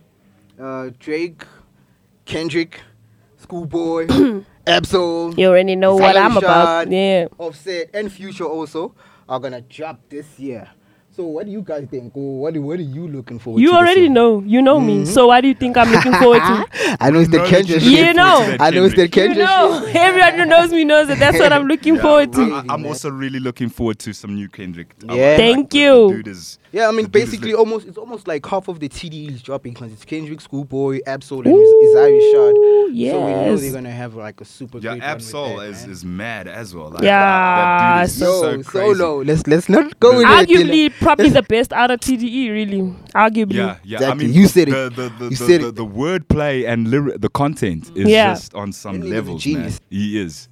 [0.61, 1.45] uh, Drake,
[2.25, 2.81] Kendrick,
[3.37, 4.09] Schoolboy,
[4.67, 6.91] Ab-Soul, you already know what I'm about.
[6.91, 7.29] Yeah.
[7.39, 8.95] Offset, and Future also
[9.29, 10.69] are gonna drop this year.
[11.17, 12.15] So, what do you guys think?
[12.15, 13.73] Or what, do, what are you looking forward You to?
[13.73, 14.43] this already know.
[14.43, 14.99] You know me.
[15.05, 15.07] Mhm.
[15.07, 16.67] So what do you think I'm looking forward to?
[17.01, 18.57] I know it's the No, Kendrick you You know.
[18.61, 19.39] I know it's the Kendrick.
[19.39, 19.81] You know.
[19.87, 19.97] shit.
[19.97, 22.63] Everyone who knows me knows that that's what I'm looking forward to.
[22.69, 24.95] I, am also really looking forward to some new Kendrick.
[25.05, 25.09] Yeah.
[25.13, 26.09] like Thank the- you.
[26.11, 27.61] The dude is, Yeah, I mean, The dude is basically, lit.
[27.61, 31.47] almost it's almost like half of the TDE is dropping because it's Kendrick, Schoolboy, Ab-Soul,
[31.47, 32.53] and Isaiah Rashad.
[32.53, 33.61] So we know yes.
[33.63, 36.47] they're gonna have like a super yeah, great run with Ab-Soul that, is, is mad
[36.47, 36.91] as well.
[36.91, 38.95] Like, Yeah, that, that dude is so- so, Yo, crazy.
[38.99, 39.23] solo.
[39.23, 40.45] Let's let's not go in there.
[40.45, 42.83] Arguably, probably the best out of TDE, really.
[43.15, 43.55] Arguably.
[43.55, 43.97] Yeah, yeah.
[43.99, 44.07] Exactly.
[44.07, 44.73] I mean, You said it.
[44.73, 45.75] The, the, the, You the, said the, it.
[45.77, 48.35] the wordplay and lyri- the content is Yeah.
[48.35, 49.55] just on some That nigga's a levels, man.
[49.55, 49.81] genius.
[49.91, 50.49] He is.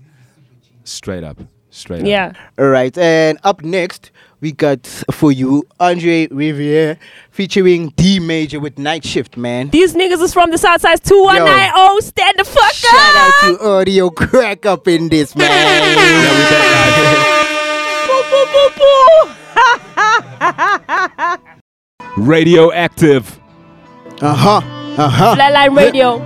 [0.84, 1.38] Straight up.
[1.70, 2.06] Straight up.
[2.06, 2.32] Yeah.
[2.58, 6.98] All right, and up next we got for you Andre Riviere
[7.30, 9.70] featuring D Major with Night Shift, man.
[9.70, 11.72] These niggas is from the Southside 2190.
[11.74, 13.16] Oh, stand the fuck Shout up.
[13.16, 15.48] out to Audio Crack up in this, man.
[18.06, 19.34] Boo, boo, boo, boo.
[22.16, 23.40] Radioactive.
[24.20, 24.60] Uh huh.
[24.96, 25.34] Uh huh.
[25.36, 26.18] Flatline Radio.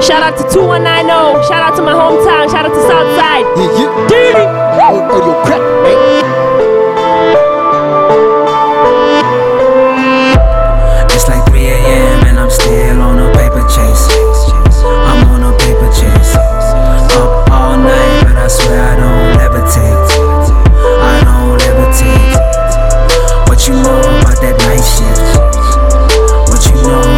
[0.00, 1.44] Shout out to 2190.
[1.48, 2.48] Shout out to my hometown.
[2.50, 3.44] Shout out to Southside.
[3.58, 4.08] Yeah, yeah.
[4.08, 4.46] Dirty.
[4.80, 6.37] Au- Audio
[23.58, 25.18] What you know about that night shift?
[26.48, 27.17] What you know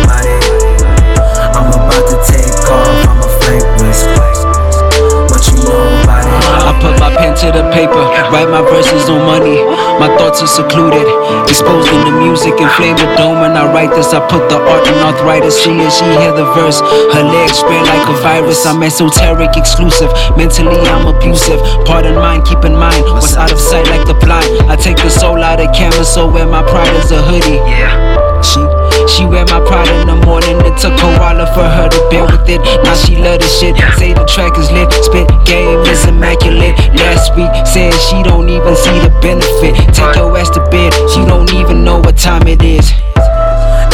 [6.80, 8.00] put my pen to the paper,
[8.32, 9.60] write my verses on money.
[10.00, 11.04] My thoughts are secluded,
[11.46, 13.40] exposing the music, inflame the dome.
[13.40, 15.60] When I write this, I put the art in arthritis.
[15.60, 18.64] She and she hear the verse, her legs spread like a virus.
[18.66, 20.10] I'm esoteric, exclusive.
[20.36, 21.60] Mentally, I'm abusive.
[21.84, 24.48] Pardon mine, keep in mind what's out of sight like the blind.
[24.68, 27.60] I take the soul out of canvas, so wear my pride as a hoodie.
[27.68, 28.62] Yeah, she.
[29.08, 30.56] She wear my pride in the morning.
[30.64, 32.60] It took a while for her to bear with it.
[32.84, 33.76] Now she love the shit.
[33.98, 34.92] Say the track is lit.
[34.92, 36.76] Spit game is immaculate.
[36.94, 39.74] Last week said she don't even see the benefit.
[39.94, 40.92] Take your ass to bed.
[41.12, 42.92] She don't even know what time it is.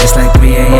[0.02, 0.75] It's like 3 a.m.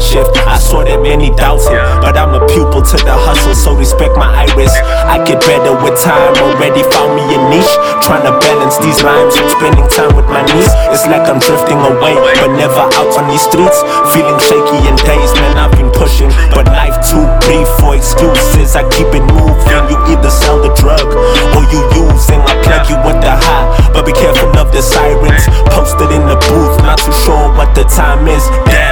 [0.00, 0.32] night shift.
[0.48, 4.16] I saw that many doubts it, but I'm a pupil to the hustle, so respect
[4.16, 4.72] my iris.
[5.04, 6.32] I get better with time.
[6.40, 7.74] Already found me a niche.
[8.08, 10.72] Trying to balance these rhymes and spending time with my niece.
[10.90, 13.84] It's like I'm drifting away, but never out on these streets.
[14.16, 15.60] Feeling shaky and dazed, man.
[15.60, 18.74] I've been pushing, but life too brief for excuses.
[18.74, 19.68] I keep it moving.
[19.92, 22.40] You either sell the drug or you use, using.
[22.40, 25.44] I plug you with the high, but be careful of the sirens.
[25.70, 28.44] Posted in the booth, not too sure what the time is.
[28.66, 28.89] Damn.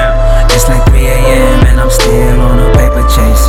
[0.58, 1.70] It's like 3 a.m.
[1.70, 3.46] and I'm still on a paper chase.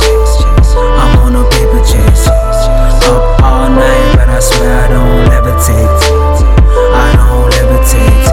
[0.78, 2.30] I'm on a paper chase.
[2.30, 5.90] Up all night, but I swear I don't levitate.
[6.94, 8.30] I don't levitate.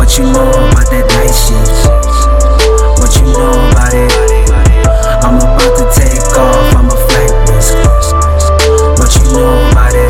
[0.00, 1.84] What you know about that night shift?
[2.96, 4.16] What you know about it?
[5.20, 7.76] I'm about to take off, I'm a flight risk.
[8.96, 10.08] What you know about it?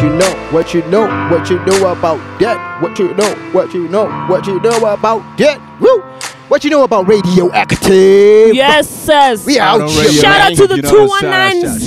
[0.00, 2.69] You know what you know, what you know about that.
[2.80, 5.60] What you know, what you know, what you know about that?
[5.80, 6.02] Woo!
[6.48, 8.54] What you know about radioactive?
[8.54, 9.46] Yes, says.
[9.46, 10.10] We out here.
[10.10, 11.78] Shout out to the out to 219 the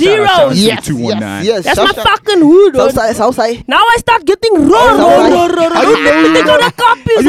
[0.54, 0.88] Yes, yes,
[1.44, 1.64] yes.
[1.64, 2.76] That's Shout my out- fucking hood.
[2.76, 3.64] Southside, Southside.
[3.68, 5.32] Now I start getting raw, raw, Southside.
[5.32, 5.78] raw, raw, raw.
[5.78, 7.26] Are you know- They got the copies,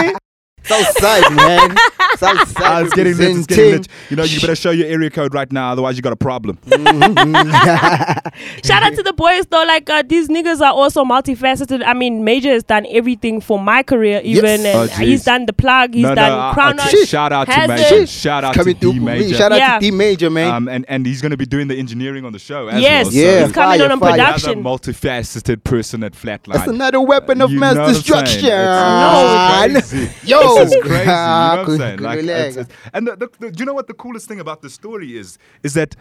[0.00, 0.20] oh.
[0.68, 1.76] Southside, man.
[2.16, 2.54] Southside.
[2.68, 3.36] Ah, it's getting lit.
[3.36, 3.88] It's getting lit.
[4.10, 6.58] You know, you better show your area code right now, otherwise you got a problem.
[6.66, 6.76] Shout
[8.82, 11.82] out to the boys though, like uh, these niggas are also multifaceted.
[11.84, 14.98] I mean, Major has done everything for my career, even, Oh, and jeez.
[14.98, 17.52] he's done the plug, he's no, done no, uh, Crown uh, Out, shout out to
[17.52, 17.90] Hazard.
[17.92, 18.06] Major.
[18.06, 19.12] Shout out Coming to through D for me.
[19.20, 19.34] Major.
[19.36, 19.74] Shout out Yeah.
[19.78, 20.54] to D Major, man.
[20.54, 23.06] Um, and, and he's going to be doing the engineering on the show as Yes,
[23.06, 23.14] well.
[23.14, 24.10] Yeah, he's coming fire, on a fire.
[24.12, 24.50] production.
[24.58, 26.54] Another multifaceted person at Flatline.
[26.54, 28.24] That's another weapon of You mass know what I'm saying?
[28.24, 28.48] destruction.
[28.48, 30.28] It's- it's crazy.
[30.28, 30.57] Yo.
[30.64, 31.00] This is crazy.
[31.00, 31.98] You know what I'm saying?
[32.00, 34.62] Like, it's, it's, and the, the, the, do you know what the coolest thing about
[34.62, 35.38] the story is?
[35.62, 35.94] Is that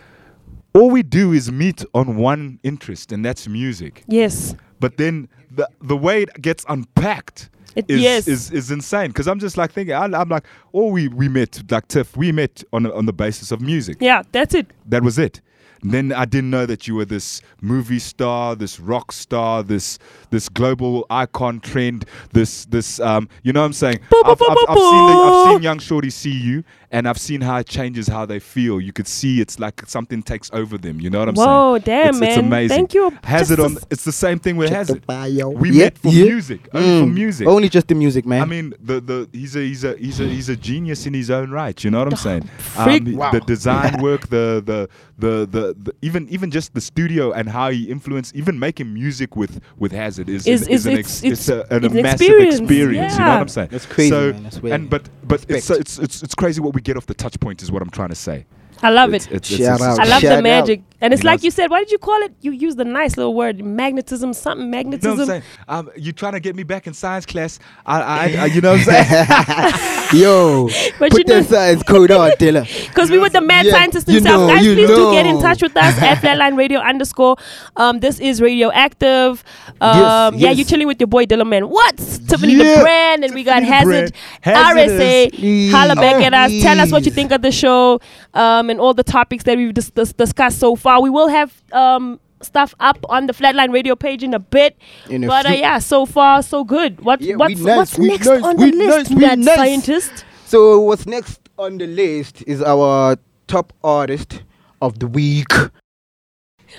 [0.74, 4.04] all we do is meet on one interest, and that's music.
[4.08, 4.56] Yes.
[4.80, 7.50] But then the the way it gets unpacked.
[7.76, 8.28] It- is, yes.
[8.28, 11.62] is is insane because I'm just like thinking I, I'm like oh we we met
[11.70, 14.66] like Tiff we met on on the basis of music Yeah, that's it.
[14.88, 15.42] that was it.
[15.82, 20.00] And then I didn't know that you were this movie star, this rock star, this
[20.30, 24.00] this global icon trend, this this um you know what I'm saying?
[24.26, 27.58] I've, I've, I've seen the, I've seen young shorty see you and I've seen how
[27.58, 28.80] it changes how they feel.
[28.82, 31.00] You could see it's like something takes over them.
[31.02, 31.48] You know what I'm saying?
[31.48, 32.76] Whoa, damn, it's, It's amazing.
[32.78, 33.18] Thank you.
[33.24, 35.06] Hazard Just on it's the same thing with Check Hazard.
[35.08, 35.50] bio.
[35.50, 36.24] We Yeah, met for yeah.
[36.26, 36.68] music.
[36.74, 37.14] Only for Mm.
[37.14, 37.48] music.
[37.48, 38.42] Only just the music, man.
[38.42, 41.30] I mean, the the he's a he's a he's a he's a genius in his
[41.30, 41.82] own right.
[41.84, 42.44] You know what I'm saying?
[42.58, 43.04] freak.
[43.08, 43.32] Um, Wow.
[43.32, 47.70] The design work, the, the the the the even even just the studio and how
[47.70, 51.40] he influenced, even making music with with Hazard is Is- an, is- an ex, it's-
[51.40, 53.14] it's, a, an, it's a massive experience, experience.
[53.14, 53.40] You know what yeah.
[53.40, 53.70] I'm saying?
[53.72, 54.44] That's crazy, So man.
[54.44, 54.76] That's weird.
[54.76, 55.82] and but but it's, Respect.
[55.82, 58.10] it's it's it's crazy what we get off the touch point is what I'm trying
[58.10, 58.46] to say.
[58.84, 59.36] I love It's- it.
[59.36, 60.06] it's- Shout it's- it's- out.
[60.06, 60.44] I love Shout the out.
[60.44, 60.82] magic.
[61.00, 62.32] And it's You know, like you said, why did you call it?
[62.42, 65.12] You used the nice little word, magnetism, something You know magnetism.
[65.12, 65.44] what I'm saying?
[65.68, 67.60] Um, you trying to get me back in science class?
[67.86, 69.74] I, I, I you know what I'm saying?
[70.14, 70.70] Yo,
[71.00, 72.66] But put you know- that science code on, Taylor.
[72.88, 74.48] Because we were the mad Yeah, scientists you themselves.
[74.48, 75.42] know, Guys, you please do get in know.
[75.42, 77.36] touch with us at Flatline Radio underscore.
[77.76, 79.44] Um, this is Radioactive.
[79.80, 80.58] Um, Yes, Yeah, yes.
[80.58, 81.70] you're chilling with your boy Dylan Man.
[81.70, 81.98] What?
[81.98, 82.76] Tiffany Yeah.
[82.78, 84.14] the brand, and we got Tiffany the Hazard,
[84.44, 84.58] Brand.
[84.58, 84.92] Hazardous.
[85.32, 85.72] RSA.
[85.72, 86.52] Holla back Oh, at us.
[86.62, 87.16] Tell us what you please.
[87.16, 88.00] think of the show
[88.34, 91.02] um, and all the topics that we've dis- dis- discussed so far.
[91.02, 94.78] We will have um, stuff up on the Flatline Radio page in a bit.
[95.10, 97.02] In a but uh, yeah, so far so good.
[97.02, 99.56] What Yeah, what's, nice, what's next nice, on the list, nice, nice.
[99.56, 100.26] scientist?
[100.46, 104.44] So what's next on the list is our top artist
[104.82, 105.52] of the week.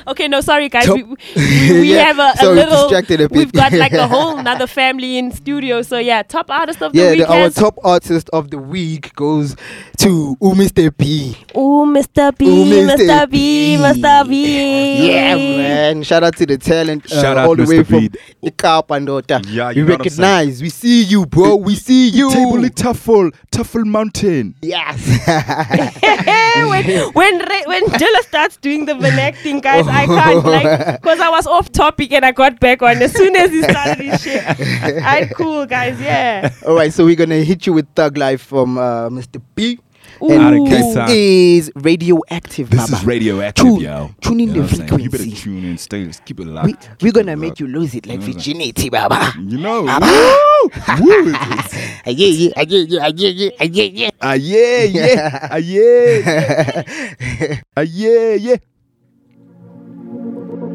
[0.06, 0.86] Okay, no, sorry guys.
[0.86, 2.82] Top- We, we, we Yeah, have a, a so little.
[2.82, 3.36] distracted a bit.
[3.36, 5.82] We've got like a whole another family in studio.
[5.82, 9.14] So yeah, top artist of the Yeah, week the, our top artist of the week
[9.14, 9.56] goes
[9.98, 10.96] to Ooh, Mr.
[10.96, 11.36] B.
[11.56, 12.36] Ooh, Mr.
[12.36, 13.30] B, Ooh, Mr.
[13.30, 14.28] B, Mr.
[14.28, 15.08] B.
[15.12, 16.02] Yeah, man.
[16.02, 17.86] Shout out to the talent uh, Shout out all the way Mr.
[17.86, 18.10] from B.
[18.42, 19.40] the Cap and daughter.
[19.48, 20.20] Yeah, you know what I'm saying.
[20.30, 20.62] recognize.
[20.62, 21.56] We see you, bro.
[21.56, 22.30] We see you.
[22.30, 24.54] Table Tuffle, Tuffle Mountain.
[24.62, 24.98] Yes.
[26.68, 31.30] when when Re- when Dilla starts doing the vernacular, guys, I can't like because I
[31.30, 34.42] was off topic and I got back on as soon as he started his shit.
[34.46, 36.00] I cool, guys.
[36.00, 36.52] Yeah.
[36.66, 39.40] All right, so we're gonna hit you with Thug Life from uh, Mr.
[39.54, 39.78] B.
[40.20, 40.32] Ooh.
[40.32, 42.70] Out this is radioactive.
[42.70, 43.00] This Baba.
[43.00, 44.10] is radioactive, Tune- yo.
[44.20, 46.66] Tune in You know the what You better tune in, stay, keep it locked.
[46.66, 47.60] We, Keep we're gonna make locked.
[47.60, 49.32] you lose it like You know virginity, Baba.
[49.38, 49.86] You know.
[49.86, 50.06] Baba.
[50.06, 51.04] Woo!
[51.04, 51.28] Woo!
[51.30, 54.10] It's- Ah, yeah, yeah, ah, yeah, yeah, ah, yeah, yeah, ah, yeah, yeah.
[54.20, 55.48] Ah, yeah, yeah.
[55.52, 57.60] Ah, yeah.
[57.76, 58.56] Ah, yeah,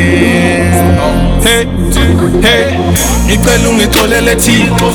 [1.45, 1.65] Hey,
[2.41, 2.73] hey.
[3.25, 4.93] Ngicela ungixolele Thixo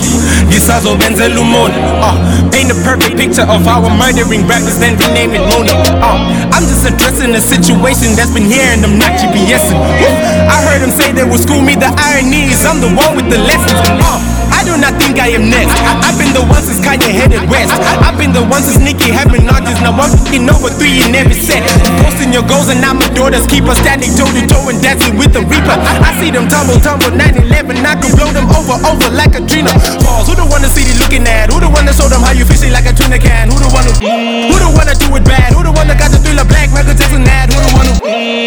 [0.49, 5.71] ngisazobenzela umona uh, Paint a perfect picture of our murdering rappers then rename it Moni
[5.71, 9.79] uh, I'm just addressing a situation that's been here and I'm not GPSing.
[9.79, 13.31] I heard them say they will school me, the irony is I'm the one with
[13.31, 15.73] the lessons uh, I do not think I am next.
[15.73, 17.73] I, have been the one since Kanye headed west.
[17.73, 19.81] I, have been the one since Nicki had been artists.
[19.81, 21.65] Now I'm f***ing over three in every set.
[22.05, 23.73] Posting your goals and I'm a daughter's keeper.
[23.81, 25.73] Standing toe to toe and dancing with the reaper.
[26.05, 27.81] I, see them tumble, tumble, 9-11.
[27.89, 29.73] I can blow them over, over like a Trina.
[30.05, 31.49] Balls, who the one the city looking at?
[31.49, 33.49] Who the one that showed them how you fishing like a tuna can?
[33.49, 35.57] Who the one who, who the one that do it bad?
[35.57, 36.69] Who the one that got the thriller black?
[36.69, 37.49] Michael Jackson mad?
[37.49, 37.97] Who the one who,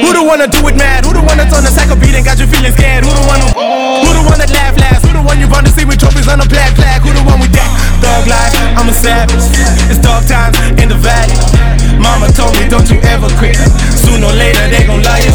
[0.06, 1.10] who the one that do it mad?
[1.10, 3.02] Who the one that's on the cycle beat and got you feeling scared?
[3.02, 3.50] Who the one who,
[4.06, 5.13] who the one that laugh last?
[5.24, 7.00] the one you run to see with trophies on a black flag.
[7.00, 7.72] Who the one with that?
[8.04, 9.48] Thug life, I'm a savage.
[9.88, 11.40] It's dark times in the valley.
[11.96, 13.56] Mama told me, don't you ever quit.
[13.96, 15.32] Sooner or later, they gon' lie you.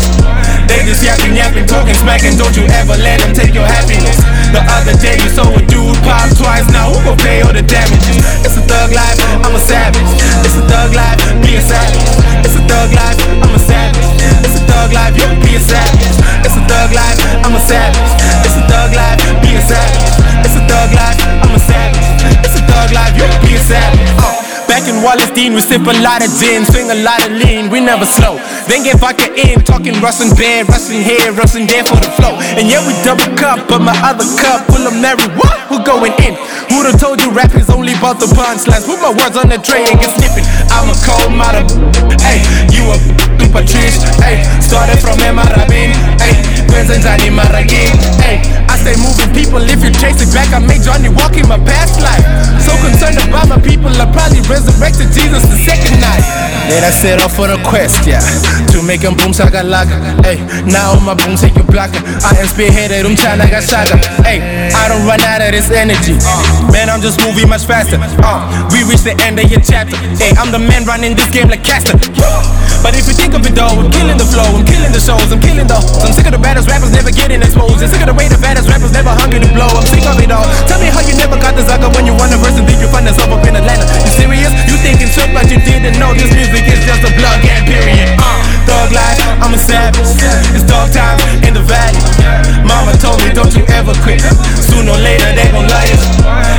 [0.69, 2.37] They just yapping, yapping, talking, smacking.
[2.37, 4.21] Don't you ever let them take your happiness.
[4.53, 6.69] The other day, you saw a dude pop twice.
[6.69, 8.21] Now, who gon' pay all the damages?
[8.45, 10.05] It's a thug life, I'm a savage.
[10.45, 12.05] It's a thug life, be a savage.
[12.45, 14.05] It's a thug life, I'm a savage.
[14.45, 16.13] It's a thug life, you be a savage.
[16.45, 18.13] It's a thug life, I'm a savage.
[18.45, 19.17] It's a thug life,
[19.59, 20.07] a savage.
[20.47, 21.19] It's a thug life.
[21.43, 22.09] I'm a savage.
[22.47, 23.13] It's a thug life.
[23.19, 24.07] You be a savage.
[24.23, 24.39] Uh.
[24.71, 27.73] Back in Wallace Dean, we sip a lot of gin, swing a lot of lean,
[27.73, 28.37] we never slow.
[28.69, 32.37] Then get vodka in, talking Russian bear, Russian hair, Russian there for the flow.
[32.55, 35.25] And yeah, we double cup, but my other cup full of Mary.
[35.41, 35.57] What?
[35.73, 36.37] Who going in?
[36.69, 38.85] Who'd have told you rap is only about the punchlines?
[38.85, 40.45] Put my words on the tray and get snipping.
[40.69, 41.65] I'm a cold mother,
[42.21, 42.97] hey, you a
[43.49, 46.37] Patrice, hey, started from Emarabin, hey,
[46.69, 50.87] Benz and Johnny Maragin, hey stay moving people, if you trace it back, I made
[50.87, 52.23] Johnny walk in my past life.
[52.63, 56.23] So concerned about my people, I probably resurrected Jesus the second night.
[56.71, 58.21] Then I set off for the quest, yeah,
[58.71, 61.99] to make them boom saga laga, hey, now my boom take you blocker.
[62.21, 66.21] I am spearheaded, um chana saga, hey, I don't run out of this energy,
[66.69, 70.37] man, I'm just moving much faster, uh, we reach the end of your chapter, hey,
[70.37, 71.97] I'm the man running this game like Cassper,
[72.85, 75.33] but if you think of it though, I'm killing the flow, I'm killing the shows,
[75.33, 75.79] I'm killing the.
[76.05, 77.81] I'm sick of the baddest rappers never getting exposed.
[77.81, 79.69] And sick of the way the baddest rappers never hungry to blow.
[79.73, 80.45] I'm sick of it all.
[80.69, 82.79] Tell me how you never got the sucker when you want a verse and think
[82.79, 83.85] you find yourself up in Atlanta.
[84.05, 84.53] You serious?
[84.69, 88.15] You thinking shit, but you didn't know this music is just a blood gang period.
[88.21, 88.39] Uh,
[88.69, 90.05] thug life, I'm a savage.
[90.55, 92.01] It's dog time in the valley.
[92.63, 94.21] Mama told me, don't you ever quit.
[94.61, 95.89] Sooner or later they gon' lie.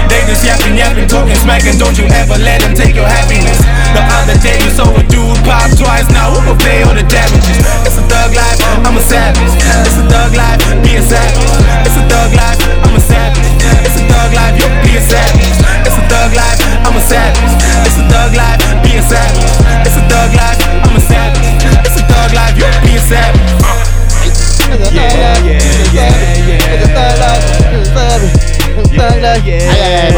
[0.09, 1.77] They just yapping, yapping, talking, smacking.
[1.77, 3.61] Don't you ever let them take your happiness.
[3.93, 6.09] The other day you saw a dude pop twice.
[6.09, 7.61] Now who will pay all the damages?
[8.09, 8.57] It's a thug life,
[8.89, 9.53] I'm a savage.
[9.85, 11.45] It's a thug life, be a savage.
[11.85, 13.45] It's a thug life, I'm a savage.
[13.85, 15.45] It's a thug life, you be a savage.
[15.85, 16.57] It's a thug life,
[16.89, 17.53] I'm a savage.
[17.85, 19.45] It's a thug life, be a savage.
[19.85, 21.53] It's a thug life, I'm a savage.
[21.85, 23.45] It's a thug life, you be a savage.
[24.89, 25.61] Yeah, yeah,
[25.93, 26.09] yeah,
[26.49, 26.73] yeah.
[26.73, 28.33] It's a thug life, it's a savage.
[28.73, 29.45] It's a thug life.
[29.45, 30.17] Yeah, yeah,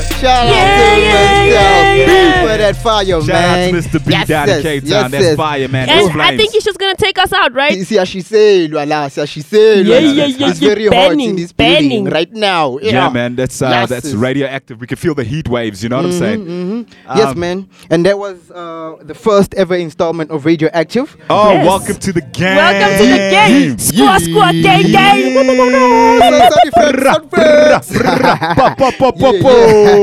[0.00, 0.30] my bitch.
[0.30, 1.50] Shout out to myself.
[1.50, 2.40] Shout out to myself.
[2.40, 3.74] For that fire, Shout man.
[3.74, 4.04] out to Mr.
[4.06, 5.36] B Yes, down in yes, Cape yes, That's yes.
[5.36, 5.86] fire, man.
[5.86, 7.72] That's And I think he's just gonna take us out, right?
[7.74, 9.86] See, see how she said, voila, see how she said.
[9.86, 10.12] Yeah, voila.
[10.12, 10.68] yeah, yeah, It's yeah.
[10.68, 12.78] very hot in this building right now.
[12.78, 14.80] Yeah, Yeah, man, that's uh, that's radioactive.
[14.80, 15.82] We can feel the heat waves.
[15.82, 16.40] You know what I'm saying?
[16.46, 17.16] Mhm, mhm.
[17.16, 17.68] yes, Um, man.
[17.90, 21.16] And that was uh, the first ever installment of Radioactive.
[21.30, 22.56] Oh, welcome to the gang.
[22.56, 23.78] Welcome to the gang.
[23.78, 25.34] Squad, squad, gang, gang.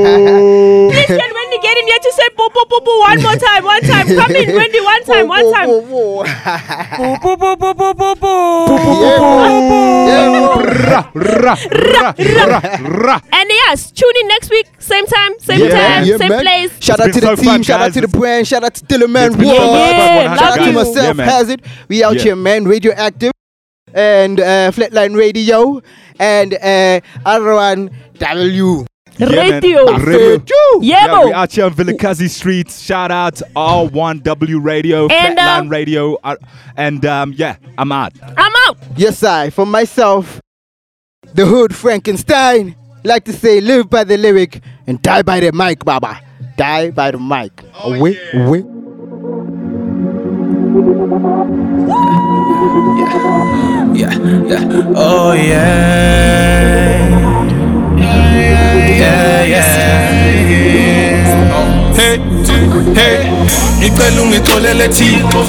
[0.08, 3.64] Please can Wendy get in here to say boo, boo, boo, boo one more time,
[3.64, 4.06] one time.
[4.06, 5.66] Come in, Wendy, one time, one time.
[5.68, 5.82] Boo,
[7.22, 8.66] boo, boo, boo, boo, boo, boo.
[13.30, 16.40] And yes, tune in next week, same time, same time, same man.
[16.42, 16.72] place.
[16.80, 19.46] Shout out to the team, shout out to the brand, shout out to Dillerman been
[19.46, 19.56] Ward.
[19.58, 21.28] so much shout out to myself, Yeah, man.
[21.28, 21.60] has it.
[21.88, 22.22] We out Yeah.
[22.22, 22.64] here, man.
[22.64, 23.32] Radioactive
[23.94, 25.80] and uh, Flatline Radio
[26.18, 28.84] and uh, R1 W.
[29.20, 29.90] Radio.
[29.90, 29.96] Yeah.
[30.04, 30.40] Radio.
[30.80, 31.36] Yeah, Yeah, we bo.
[31.36, 32.70] out here on Vilakazi Street.
[32.70, 36.36] Shout out R1W Radio, And, Flatline uh, Radio, uh,
[36.76, 38.12] and um, yeah, I'm out.
[38.22, 38.78] I'm out.
[38.96, 40.40] Yes, I, for myself,
[41.34, 45.84] the hood Frankenstein, like to say, live by the lyric and die by the mic,
[45.84, 46.20] Baba.
[46.56, 47.62] Die by the mic.
[47.84, 48.64] away, away.
[53.98, 54.14] Yeah,
[54.46, 54.92] yeah.
[54.94, 56.98] Oh yeah.
[59.00, 59.88] Yeah, yeah.
[61.94, 62.18] Hey,
[62.94, 63.38] hey.
[64.88, 65.46] Thixo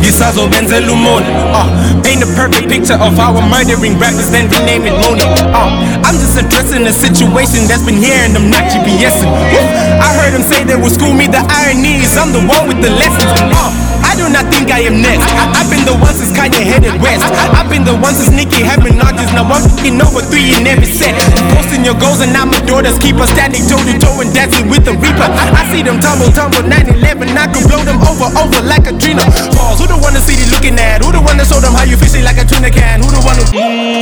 [0.00, 1.66] ngisazobenzela umona uh,
[2.02, 5.70] Paint a perfect picture of our murdering rappers then rename it Moni uh,
[6.04, 9.62] I'm just addressing a situation that's been here and I'm not GBSing Woo.
[9.98, 12.80] I heard them say they will school me the irony is I'm the one with
[12.82, 13.72] the lessons uh,
[14.12, 15.24] I do not think I am next.
[15.32, 17.24] I- I've been the one since Kanye headed west.
[17.24, 19.32] I- I've been the one since Nicki had been artists.
[19.32, 21.16] Now I'm fucking over three in every set.
[21.56, 23.24] Posting your goals and I'm a daughter's keeper.
[23.32, 25.28] Standing toe to toe and dancing with the reaper.
[25.56, 27.32] I see them tumble, tumble, 9-11.
[27.40, 29.24] I can blow them over, over like a Trina.
[29.56, 29.80] Pause.
[29.80, 31.00] Who the one the city looking at?
[31.02, 33.00] Who the one that showed them how you fishing like a tuna can?
[33.00, 33.44] Who the one who,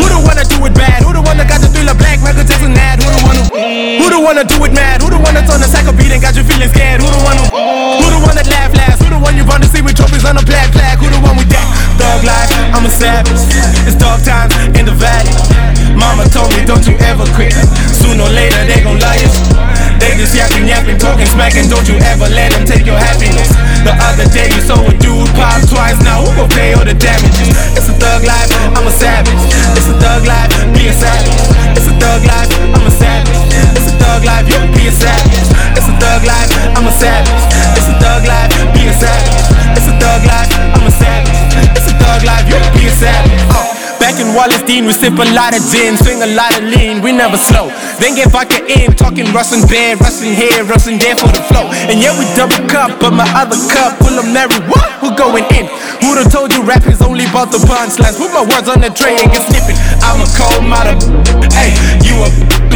[0.03, 1.03] who the one that do it bad?
[1.07, 2.99] Who the one that got the thriller black Michael Jackson mad?
[2.99, 3.45] Who the one who,
[4.03, 5.03] who the one that do it mad?
[5.03, 6.99] Who the one that's on the cycle beat and got you feeling scared?
[7.01, 7.47] Who the one who,
[8.03, 8.99] who the one that laugh last?
[9.03, 10.97] Who the one you want to see with trophies on a black flag?
[10.97, 11.67] Who the one with that?
[12.01, 13.45] Thug life, I'm a savage.
[13.85, 15.37] It's dog times in the valley.
[15.93, 17.53] Mama told me, don't you ever quit.
[17.93, 19.37] Sooner or later they gon' lie us.
[20.01, 21.69] They just yapping, yapping, talking, smacking.
[21.69, 23.53] Don't you ever let them take your happiness.
[23.85, 26.01] The other day you saw a dude pop twice.
[26.01, 27.53] Now who gon' pay all the damages?
[27.77, 29.45] It's a thug life, I'm a savage.
[29.77, 31.37] It's a thug life, be a savage.
[31.77, 33.37] It's a thug life, I'm a savage.
[33.77, 35.45] It's a thug life, you be a savage.
[35.77, 37.50] It's a thug life, I'm a savage.
[44.35, 47.37] Wallace Dean, we sip a lot of gin, swing a lot of lean, we never
[47.37, 47.69] slow.
[47.99, 51.67] Then get vodka in, talking rustling bed, rustling here, rustling there for the flow.
[51.91, 54.87] And yeah, we double cup, but my other cup full of Mary, what?
[55.03, 55.67] Who going in?
[56.03, 58.17] Who'da told you rap is only about the punchlines?
[58.17, 59.79] Put my words on the tray and get snipping.
[60.05, 60.95] I'm a cold mother,
[61.57, 61.75] hey,
[62.05, 62.29] you a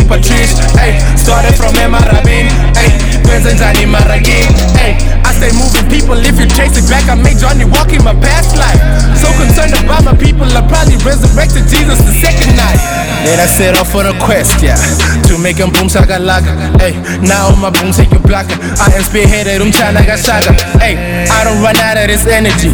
[0.04, 2.92] Patrice, hey, started from Emarabin, hey,
[3.24, 5.00] wenzenjani mara game Hey,
[5.44, 8.56] Stay moving people if you trace it back I made Johnny walk in my past
[8.56, 8.80] life.
[9.20, 12.80] So concerned about my people I probably resurrected Jesus the second night.
[13.28, 14.80] Then I set off on a quest, yeah.
[15.28, 16.56] To make them boom shaka laka.
[16.80, 20.56] Hey, now my boom take you blocker I am spearheaded um chana shaka.
[20.80, 20.96] Hey,
[21.28, 22.72] I don't run out of this energy.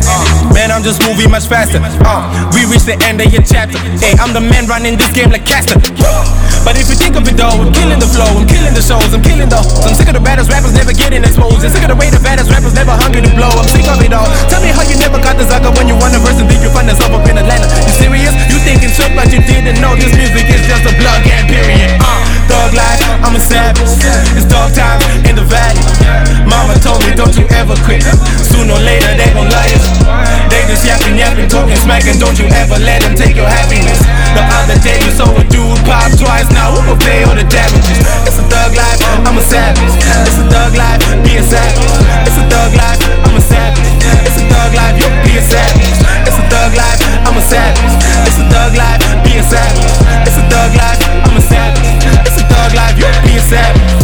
[0.54, 1.82] Man, I'm just moving much faster.
[2.06, 2.22] Uh,
[2.54, 3.82] We reach the end of your chapter.
[3.98, 5.82] Hey, I'm the man running this game like Cassper.
[6.60, 9.08] But if you think of it though, I'm killing the flow, I'm killing the shows,
[9.16, 11.64] I'm killing the I'm sick of the baddest rappers never getting exposed.
[11.64, 13.64] And sick of the way the baddest rappers rappers never hungry to blow up.
[13.72, 14.28] Sick of it all.
[14.52, 16.60] Tell me how you never got the zucker when you won a verse and think
[16.60, 17.64] you find yourself up in Atlanta.
[17.88, 18.36] You serious?
[18.52, 21.96] You thinking shook, but you didn't know this music is just a blood game, period.
[22.04, 22.20] Uh,
[22.52, 23.88] thug life, I'm a savage.
[24.36, 25.80] It's dark times in the valley.
[26.44, 28.04] Mama told me, don't you ever quit.
[28.44, 29.72] Sooner or later, they gon' lie.
[30.52, 32.18] They just yapping, yapping, talking, smacking.
[32.20, 34.02] Don't you ever let them take your happiness.
[34.36, 36.50] The other day, you saw a dude pop twice.
[36.52, 38.02] Now, who will pay all the damages?
[38.26, 39.94] It's a thug life, I'm a savage.
[40.26, 41.94] It's a thug life, being savage.
[42.26, 43.90] It's a thug life, I'm a savage.
[44.26, 45.98] It's a thug life, you be a savage.
[46.26, 47.94] It's a thug life, I'm a savage.
[48.26, 49.94] It's a thug life, be a savage.
[50.26, 51.90] It's a thug life, I'm a savage.
[52.26, 53.99] It's a thug life, you be a savage.